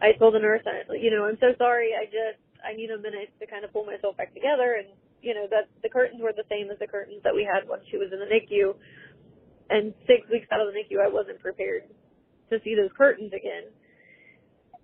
[0.00, 1.90] I told the nurse, I, you know, I'm so sorry.
[1.98, 4.88] I just I need a minute to kind of pull myself back together, and
[5.22, 7.80] you know that the curtains were the same as the curtains that we had when
[7.90, 8.74] she was in the NICU.
[9.70, 11.82] And six weeks out of the NICU, I wasn't prepared
[12.50, 13.64] to see those curtains again.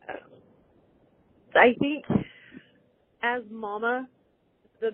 [0.08, 0.30] Um,
[1.54, 2.04] I think
[3.22, 4.08] as mama,
[4.80, 4.90] the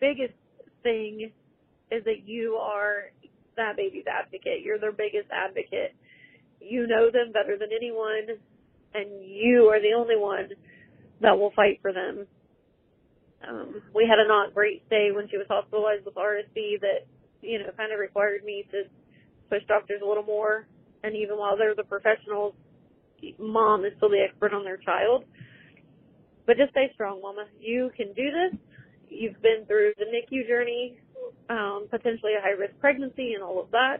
[0.00, 0.34] biggest
[0.82, 1.32] thing
[1.90, 3.10] is that you are
[3.56, 4.62] that baby's advocate.
[4.62, 5.94] You're their biggest advocate.
[6.60, 8.38] You know them better than anyone,
[8.94, 10.50] and you are the only one
[11.20, 12.26] that will fight for them.
[13.46, 17.08] Um, we had a not great stay when she was hospitalized with RSV that,
[17.40, 18.82] you know, kind of required me to
[19.48, 20.66] push doctors a little more.
[21.02, 22.54] And even while they're the professionals,
[23.38, 25.24] mom is still the expert on their child.
[26.46, 27.46] But just stay strong, mama.
[27.58, 28.58] You can do this.
[29.08, 30.98] You've been through the NICU journey,
[31.48, 33.98] um, potentially a high risk pregnancy and all of that.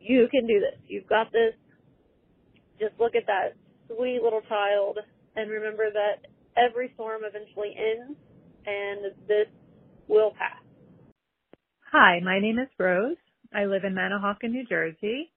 [0.00, 0.78] You can do this.
[0.86, 1.54] You've got this.
[2.78, 4.98] Just look at that sweet little child
[5.34, 6.25] and remember that
[6.56, 8.18] every storm eventually ends
[8.66, 9.46] and this
[10.08, 10.62] will pass.
[11.92, 13.16] Hi, my name is Rose.
[13.54, 15.30] I live in Manahawkin, New Jersey.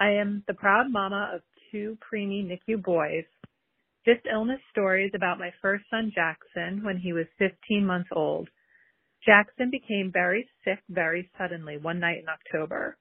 [0.00, 3.24] I am the proud mama of two preemie NICU boys.
[4.06, 8.48] This illness story is about my first son Jackson when he was 15 months old.
[9.24, 12.96] Jackson became very sick very suddenly one night in October.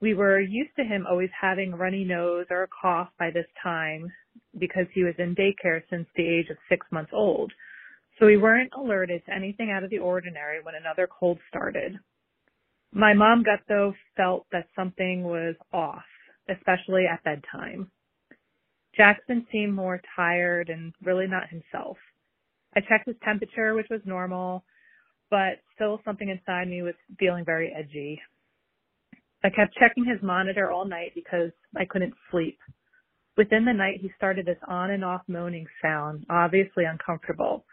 [0.00, 3.46] We were used to him always having a runny nose or a cough by this
[3.62, 4.12] time
[4.58, 7.52] because he was in daycare since the age of six months old.
[8.18, 11.98] So we weren't alerted to anything out of the ordinary when another cold started.
[12.92, 16.04] My mom gut though felt that something was off
[16.48, 17.90] especially at bedtime.
[18.96, 21.98] Jackson seemed more tired and really not himself.
[22.74, 24.64] I checked his temperature, which was normal,
[25.30, 28.20] but still something inside me was feeling very edgy.
[29.44, 32.58] I kept checking his monitor all night because I couldn't sleep.
[33.36, 37.64] Within the night, he started this on and off moaning sound, obviously uncomfortable.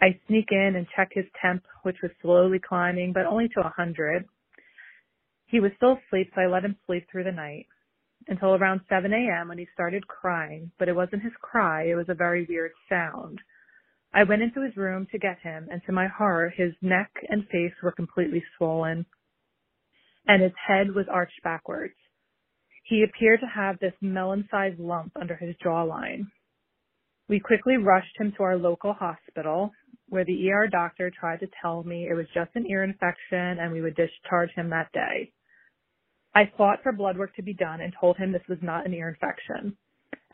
[0.00, 3.64] I sneak in and check his temp, which was slowly climbing, but only to a
[3.64, 4.24] 100.
[5.46, 7.66] He was still asleep, so I let him sleep through the night
[8.28, 9.48] until around 7 a.m.
[9.48, 13.40] when he started crying, but it wasn't his cry, it was a very weird sound.
[14.12, 17.46] I went into his room to get him, and to my horror, his neck and
[17.48, 19.06] face were completely swollen,
[20.26, 21.94] and his head was arched backwards.
[22.84, 26.26] He appeared to have this melon-sized lump under his jawline.
[27.28, 29.72] We quickly rushed him to our local hospital
[30.08, 33.72] where the ER doctor tried to tell me it was just an ear infection and
[33.72, 35.32] we would discharge him that day.
[36.34, 38.94] I fought for blood work to be done and told him this was not an
[38.94, 39.76] ear infection.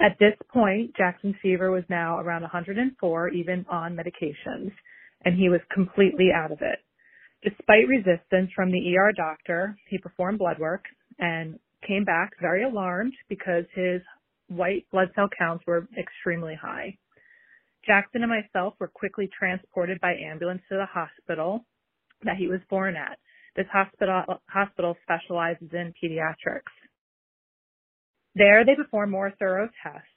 [0.01, 4.73] At this point, Jackson's fever was now around 104, even on medications,
[5.25, 6.81] and he was completely out of it.
[7.43, 10.85] Despite resistance from the ER doctor, he performed blood work
[11.19, 14.01] and came back very alarmed because his
[14.49, 16.97] white blood cell counts were extremely high.
[17.85, 21.65] Jackson and myself were quickly transported by ambulance to the hospital
[22.23, 23.19] that he was born at.
[23.57, 26.73] This hospital, hospital specializes in pediatrics.
[28.37, 30.09] There they performed more thorough tests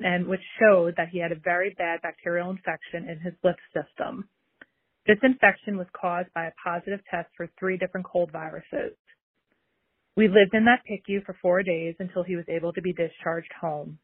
[0.00, 4.28] and which showed that he had a very bad bacterial infection in his lymph system.
[5.06, 8.96] This infection was caused by a positive test for three different cold viruses.
[10.16, 13.52] We lived in that PICU for four days until he was able to be discharged
[13.60, 13.98] home.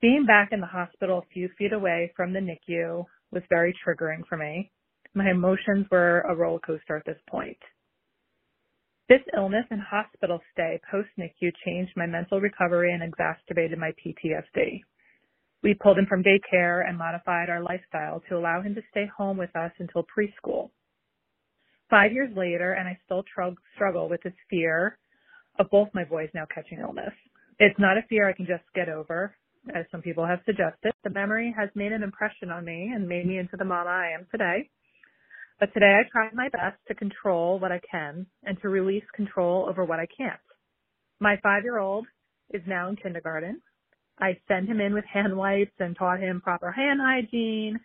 [0.00, 4.26] Being back in the hospital a few feet away from the NICU was very triggering
[4.28, 4.70] for me.
[5.14, 7.58] My emotions were a roller coaster at this point.
[9.08, 14.82] This illness and hospital stay post NICU changed my mental recovery and exacerbated my PTSD.
[15.62, 19.36] We pulled him from daycare and modified our lifestyle to allow him to stay home
[19.36, 20.70] with us until preschool.
[21.90, 24.98] Five years later, and I still tr- struggle with this fear
[25.58, 27.12] of both my boys now catching illness.
[27.58, 29.34] It's not a fear I can just get over,
[29.74, 30.92] as some people have suggested.
[31.02, 34.10] The memory has made an impression on me and made me into the mama I
[34.14, 34.70] am today.
[35.58, 39.66] But today I try my best to control what I can and to release control
[39.68, 40.38] over what I can't.
[41.20, 42.06] My five year old
[42.50, 43.60] is now in kindergarten.
[44.20, 47.78] I send him in with hand wipes and taught him proper hand hygiene.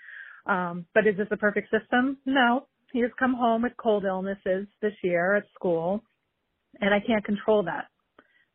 [0.45, 2.17] Um, but is this a perfect system?
[2.25, 2.67] No.
[2.91, 6.03] He has come home with cold illnesses this year at school,
[6.79, 7.85] and I can't control that.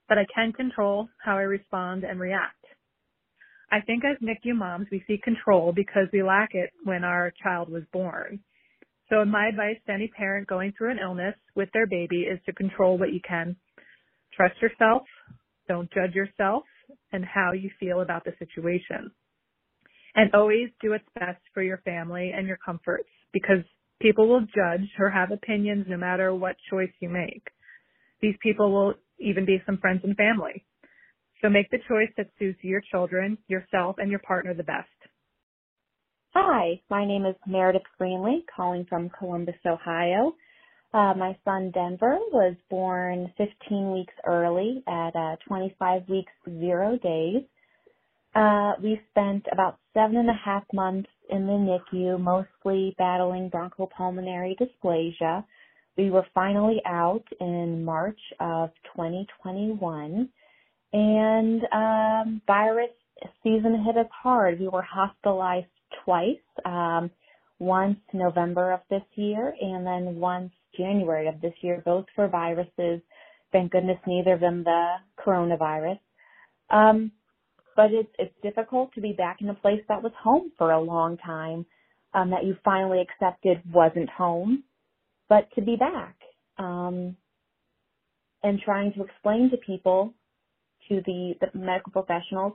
[0.09, 2.55] But I can control how I respond and react.
[3.71, 7.69] I think as NICU moms, we seek control because we lack it when our child
[7.69, 8.41] was born.
[9.11, 12.53] So my advice to any parent going through an illness with their baby is to
[12.53, 13.57] control what you can.
[14.35, 15.03] Trust yourself.
[15.67, 16.63] Don't judge yourself
[17.13, 19.11] and how you feel about the situation.
[20.15, 23.65] And always do what's best for your family and your comforts because
[24.01, 27.43] people will judge or have opinions no matter what choice you make.
[28.21, 30.65] These people will even be some friends and family.
[31.41, 34.89] So make the choice that suits your children, yourself, and your partner the best.
[36.35, 40.35] Hi, my name is Meredith Greenlee, calling from Columbus, Ohio.
[40.95, 47.43] Uh, my son Denver was born 15 weeks early at uh, 25 weeks, zero days.
[48.35, 51.53] Uh, we spent about seven and a half months in the
[51.93, 55.45] NICU, mostly battling bronchopulmonary dysplasia.
[55.97, 60.29] We were finally out in March of 2021
[60.93, 62.91] and um, virus
[63.43, 64.61] season hit us hard.
[64.61, 65.67] We were hospitalized
[66.05, 67.11] twice, um,
[67.59, 73.01] once November of this year and then once January of this year, both for viruses.
[73.53, 75.99] Thank goodness neither of them the coronavirus.
[76.71, 77.13] Um,
[77.77, 80.81] but it's it's difficult to be back in a place that was home for a
[80.81, 81.65] long time,
[82.13, 84.65] um, that you finally accepted wasn't home,
[85.29, 86.17] but to be back.
[86.59, 87.17] Um,
[88.43, 90.15] and trying to explain to people
[90.89, 92.55] to the, the medical professionals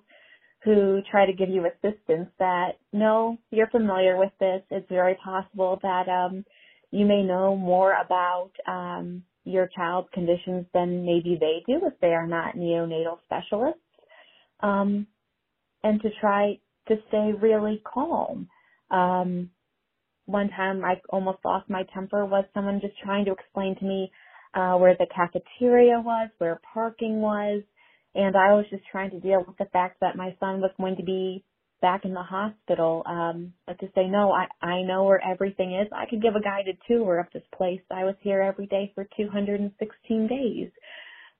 [0.63, 4.61] who try to give you assistance that no, you're familiar with this.
[4.71, 6.45] It's very possible that um,
[6.93, 12.09] you may know more about um, your child's conditions than maybe they do if they
[12.13, 13.81] are not neonatal specialists.
[14.61, 15.07] Um,
[15.83, 18.47] and to try to stay really calm.
[18.91, 19.49] Um,
[20.25, 24.11] one time I almost lost my temper was someone just trying to explain to me
[24.53, 27.63] uh, where the cafeteria was, where parking was,
[28.13, 30.97] and I was just trying to deal with the fact that my son was going
[30.97, 31.43] to be
[31.83, 33.03] back in the hospital.
[33.05, 35.87] Um, but to say no, I I know where everything is.
[35.91, 37.81] I could give a guided tour of this place.
[37.91, 40.71] I was here every day for 216 days.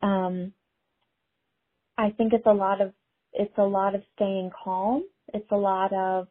[0.03, 0.53] Um,
[1.97, 2.93] I think it's a lot of
[3.31, 5.05] it's a lot of staying calm.
[5.33, 6.27] It's a lot of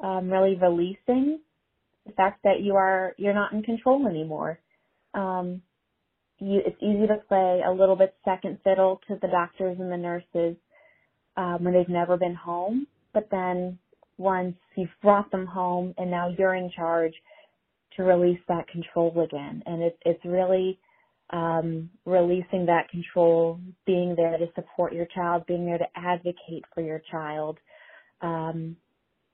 [0.00, 1.40] um, really releasing
[2.04, 4.60] the fact that you are you're not in control anymore.
[5.14, 5.62] Um,
[6.40, 9.96] you, it's easy to play a little bit second fiddle to the doctors and the
[9.96, 10.56] nurses
[11.38, 12.86] um, when they've never been home.
[13.16, 13.80] But then
[14.18, 17.14] once you've brought them home and now you're in charge
[17.96, 19.64] to release that control again.
[19.66, 20.78] And it's it's really
[21.30, 26.82] um, releasing that control, being there to support your child, being there to advocate for
[26.82, 27.58] your child,
[28.22, 28.76] um,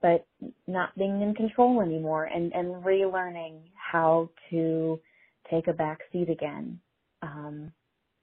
[0.02, 0.26] but
[0.68, 5.00] not being in control anymore and, and relearning how to
[5.50, 6.80] take a back seat again
[7.22, 7.72] um,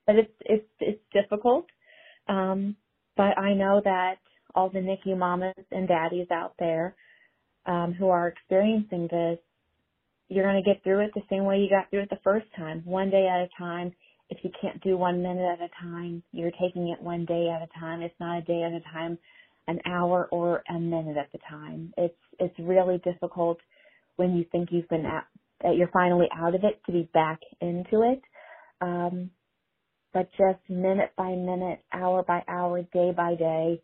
[0.07, 1.67] but it's it's it's difficult.
[2.29, 2.77] Um,
[3.17, 4.17] but I know that
[4.55, 6.95] all the NICU mamas and daddies out there
[7.67, 9.39] um, who are experiencing this,
[10.29, 12.47] you're going to get through it the same way you got through it the first
[12.57, 13.93] time, one day at a time.
[14.29, 17.61] If you can't do one minute at a time, you're taking it one day at
[17.63, 18.01] a time.
[18.01, 19.17] It's not a day at a time,
[19.67, 21.93] an hour or a minute at a time.
[21.97, 23.59] It's it's really difficult
[24.17, 25.27] when you think you've been at,
[25.63, 28.21] that you're finally out of it to be back into it.
[28.81, 29.31] Um,
[30.13, 33.81] but just minute by minute, hour by hour, day by day.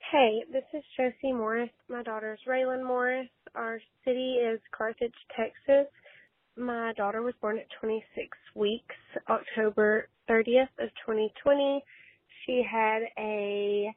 [0.00, 1.70] Hey, this is Josie Morris.
[1.88, 3.28] My daughter's Raylan Morris.
[3.54, 5.92] Our city is Carthage, Texas.
[6.56, 8.96] My daughter was born at 26 weeks,
[9.30, 11.84] October 30th of 2020.
[12.46, 13.94] She had a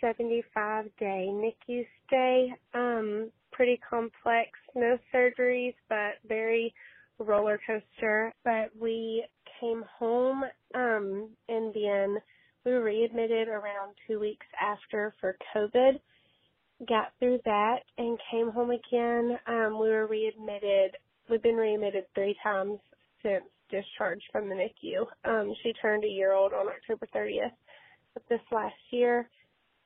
[0.00, 2.52] 75 day NICU stay.
[2.74, 6.74] Um, pretty complex, no surgeries, but very
[7.18, 8.32] roller coaster.
[8.44, 9.26] But we
[9.60, 12.18] came home, um, and then
[12.66, 16.00] we were readmitted around two weeks after for COVID.
[16.88, 19.38] Got through that and came home again.
[19.46, 20.96] Um, we were readmitted.
[21.30, 22.78] We've been readmitted three times
[23.22, 25.06] since discharge from the NICU.
[25.24, 27.52] Um, she turned a year old on October 30th
[28.16, 29.30] of this last year.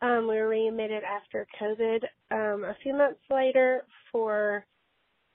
[0.01, 4.65] Um, we were readmitted after COVID um, a few months later for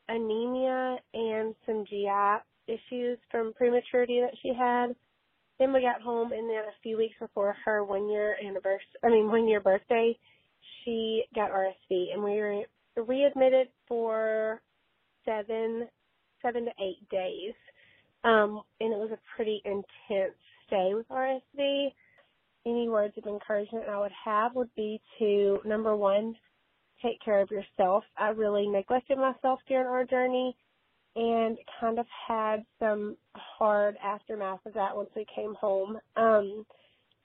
[0.09, 4.95] anemia and some GI issues from prematurity that she had.
[5.59, 9.09] Then we got home, and then a few weeks before her one year anniversary, I
[9.09, 10.17] mean one year birthday,
[10.83, 12.63] she got RSV, and we were
[12.97, 14.61] readmitted for
[15.25, 15.87] seven,
[16.41, 17.53] seven to eight days.
[18.23, 20.35] Um, and it was a pretty intense
[20.67, 21.87] stay with RSV.
[22.65, 26.35] Any words of encouragement I would have would be to number one,
[27.03, 28.03] take care of yourself.
[28.17, 30.55] I really neglected myself during our journey
[31.15, 35.97] and kind of had some hard aftermath of that once we came home.
[36.15, 36.65] Um,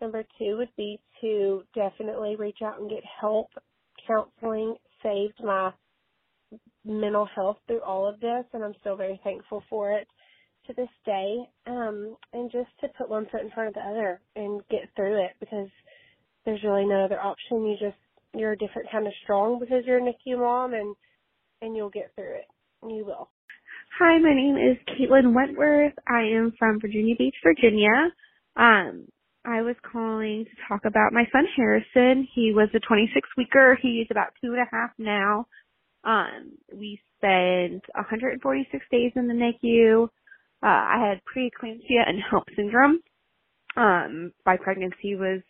[0.00, 3.48] number two would be to definitely reach out and get help.
[4.06, 5.72] Counseling saved my
[6.84, 10.08] mental health through all of this, and I'm still very thankful for it
[10.66, 11.38] to this day.
[11.66, 15.24] Um, and just to put one foot in front of the other and get through
[15.24, 15.68] it because
[16.44, 17.66] there's really no other option.
[17.66, 17.98] You just
[18.34, 20.96] you're a different kind of strong because you're a NICU mom, and
[21.62, 22.46] and you'll get through it.
[22.82, 23.30] You will.
[23.98, 25.94] Hi, my name is Caitlin Wentworth.
[26.08, 27.88] I am from Virginia Beach, Virginia.
[28.56, 29.06] Um,
[29.46, 32.28] I was calling to talk about my son Harrison.
[32.34, 33.78] He was a 26 weeker.
[33.80, 35.46] He's about two and a half now.
[36.04, 40.04] Um, we spent 146 days in the NICU.
[40.04, 40.08] Uh,
[40.66, 43.00] I had preeclampsia and HELLP syndrome.
[43.76, 45.42] Um, my pregnancy was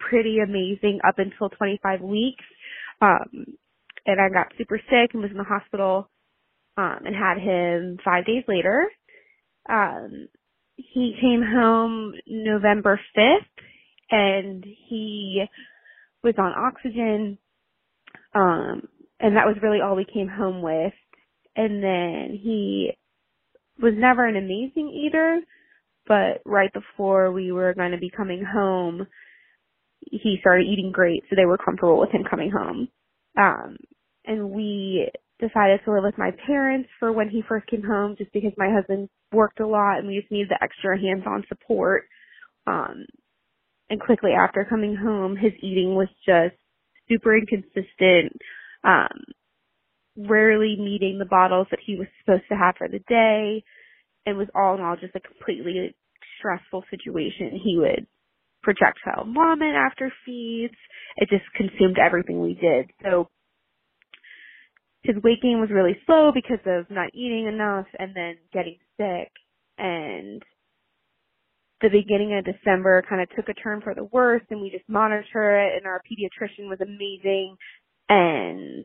[0.00, 2.44] pretty amazing up until 25 weeks.
[3.02, 3.46] Um,
[4.06, 6.10] and I got super sick and was in the hospital
[6.76, 8.86] um, and had him five days later.
[9.68, 10.28] Um,
[10.76, 13.38] he came home November 5th
[14.10, 15.44] and he
[16.22, 17.38] was on oxygen.
[18.34, 20.94] Um, and that was really all we came home with.
[21.56, 22.92] And then he
[23.80, 25.40] was never an amazing eater,
[26.06, 29.06] but right before we were going to be coming home,
[30.00, 32.88] he started eating great, so they were comfortable with him coming home.
[33.38, 33.76] Um,
[34.24, 35.10] and we
[35.40, 38.70] decided to live with my parents for when he first came home just because my
[38.72, 42.04] husband worked a lot and we just needed the extra hands-on support.
[42.66, 43.06] Um,
[43.88, 46.54] and quickly after coming home, his eating was just
[47.08, 48.32] super inconsistent,
[48.84, 49.24] um,
[50.16, 53.64] rarely meeting the bottles that he was supposed to have for the day,
[54.26, 55.94] and was all in all just a completely
[56.38, 57.58] stressful situation.
[57.62, 58.06] He would
[58.62, 60.74] projectile vomit after feeds.
[61.16, 62.90] It just consumed everything we did.
[63.02, 63.28] So
[65.02, 69.30] his weight gain was really slow because of not eating enough and then getting sick
[69.78, 70.42] and
[71.80, 74.88] the beginning of December kind of took a turn for the worse and we just
[74.88, 77.56] monitor it and our pediatrician was amazing
[78.08, 78.84] and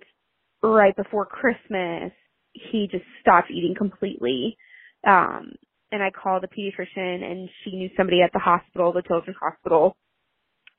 [0.64, 2.12] right before Christmas
[2.54, 4.58] he just stopped eating completely.
[5.06, 5.52] Um
[5.92, 9.96] and I called the pediatrician and she knew somebody at the hospital, the children's hospital.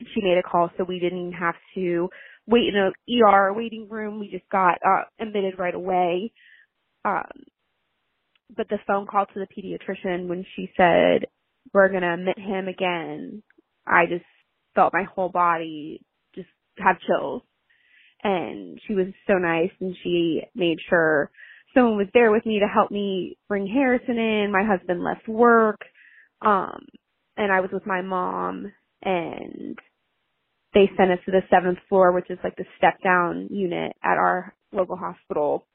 [0.01, 2.09] She made a call so we didn't have to
[2.47, 4.20] wait in a ER waiting room.
[4.20, 6.32] We just got uh, admitted right away.
[7.05, 7.44] Um,
[8.55, 11.26] but the phone call to the pediatrician when she said
[11.72, 13.42] we're gonna admit him again,
[13.86, 14.24] I just
[14.74, 16.03] felt my whole body
[16.34, 17.42] just have chills.
[18.22, 21.30] And she was so nice, and she made sure
[21.74, 24.53] someone was there with me to help me bring Harrison in.
[24.53, 25.80] My husband left work,
[26.42, 26.86] um,
[27.36, 28.72] and I was with my mom,
[29.03, 29.78] and
[30.75, 34.19] they sent us to the seventh floor, which is like the step down unit at
[34.19, 35.67] our local hospital.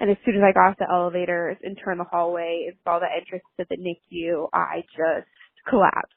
[0.00, 2.98] And as soon as I got off the elevators and turned the hallway and saw
[2.98, 5.28] the entrance to the NICU, I just
[5.68, 6.12] collapsed.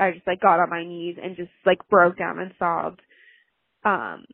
[0.00, 3.00] I just like got on my knees and just like broke down and sobbed.
[3.84, 4.24] Um,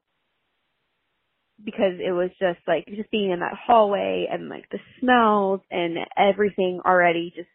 [1.65, 5.97] because it was just like just being in that hallway and like the smells and
[6.17, 7.49] everything already just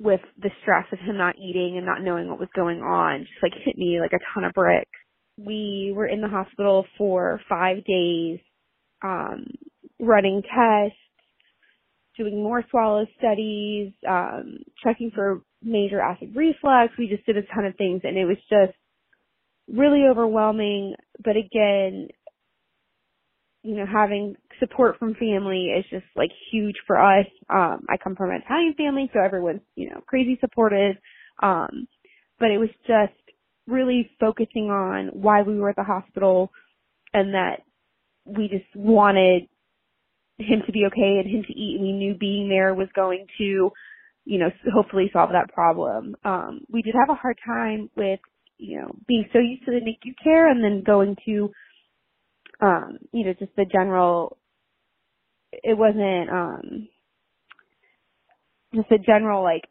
[0.00, 3.42] with the stress of him not eating and not knowing what was going on just
[3.42, 4.90] like hit me like a ton of bricks.
[5.38, 8.40] We were in the hospital for five days,
[9.02, 9.46] um,
[10.00, 10.98] running tests,
[12.16, 16.94] doing more swallow studies, um, checking for major acid reflux.
[16.98, 18.76] We just did a ton of things and it was just
[19.68, 20.94] really overwhelming.
[21.22, 22.08] But again,
[23.62, 27.26] you know, having support from family is just like huge for us.
[27.50, 30.96] Um, I come from an Italian family, so everyone's, you know, crazy supportive.
[31.42, 31.86] Um,
[32.38, 33.12] but it was just
[33.66, 36.50] really focusing on why we were at the hospital
[37.12, 37.62] and that
[38.24, 39.48] we just wanted
[40.38, 41.76] him to be okay and him to eat.
[41.76, 43.70] And we knew being there was going to,
[44.24, 46.16] you know, hopefully solve that problem.
[46.24, 48.20] Um, we did have a hard time with,
[48.58, 51.50] you know, being so used to the NICU care and then going to,
[52.62, 54.38] um, you know, just the general,
[55.52, 56.88] it wasn't, um,
[58.74, 59.62] just the general like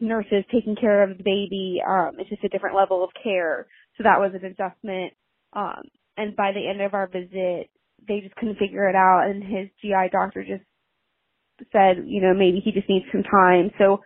[0.00, 1.80] nurses taking care of the baby.
[1.86, 3.66] Um, it's just a different level of care.
[3.98, 5.14] So that was an adjustment.
[5.54, 5.82] Um,
[6.16, 7.70] and by the end of our visit,
[8.08, 10.64] they just couldn't figure it out and his GI doctor just
[11.72, 13.70] said, you know, maybe he just needs some time.
[13.78, 14.00] So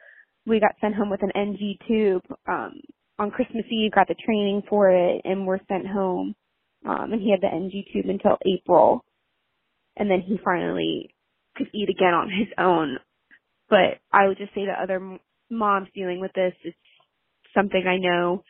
[0.46, 2.22] we got sent home with an NG tube.
[2.48, 2.80] Um,
[3.18, 6.34] on Christmas Eve, got the training for it and we're sent home.
[6.84, 9.04] Um, and he had the NG tube until April.
[9.96, 11.14] And then he finally
[11.56, 12.98] could eat again on his own.
[13.70, 15.18] But I would just say to other
[15.50, 16.76] moms dealing with this, it's
[17.54, 18.42] something I know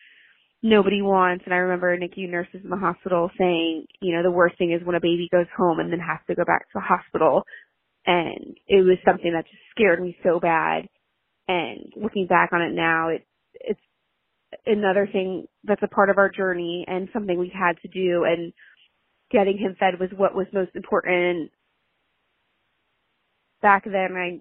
[0.62, 1.44] nobody wants.
[1.44, 4.84] And I remember NICU nurses in the hospital saying, you know, the worst thing is
[4.84, 7.42] when a baby goes home and then has to go back to the hospital.
[8.06, 10.88] And it was something that just scared me so bad.
[11.46, 13.80] And looking back on it now, it, it's
[14.66, 18.24] another thing that's a part of our journey and something we had to do.
[18.24, 18.52] And
[19.30, 21.50] getting him fed was what was most important.
[23.62, 24.40] Back then, I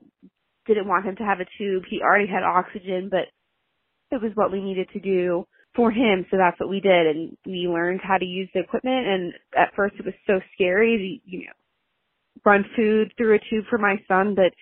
[0.67, 1.83] didn't want him to have a tube.
[1.89, 3.27] He already had oxygen, but
[4.11, 7.35] it was what we needed to do for him, so that's what we did, and
[7.45, 9.07] we learned how to use the equipment.
[9.07, 11.53] And at first, it was so scary, to, you know,
[12.45, 14.53] run food through a tube for my son, but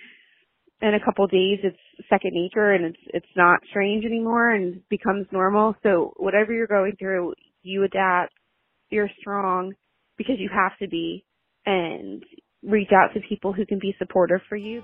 [0.82, 1.78] in a couple days, it's
[2.10, 5.76] second nature, and it's it's not strange anymore, and becomes normal.
[5.84, 8.34] So whatever you're going through, you adapt.
[8.90, 9.74] You're strong
[10.18, 11.24] because you have to be,
[11.66, 12.24] and
[12.64, 14.84] reach out to people who can be supportive for you.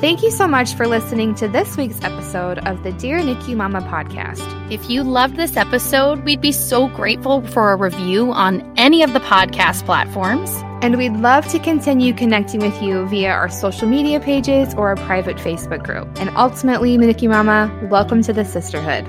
[0.00, 3.80] Thank you so much for listening to this week's episode of the Dear NICU Mama
[3.80, 4.70] podcast.
[4.70, 9.12] If you loved this episode, we'd be so grateful for a review on any of
[9.12, 10.62] the podcast platforms.
[10.80, 14.96] And we'd love to continue connecting with you via our social media pages or a
[14.96, 16.08] private Facebook group.
[16.20, 19.04] And ultimately, NICU Mama, welcome to the sisterhood.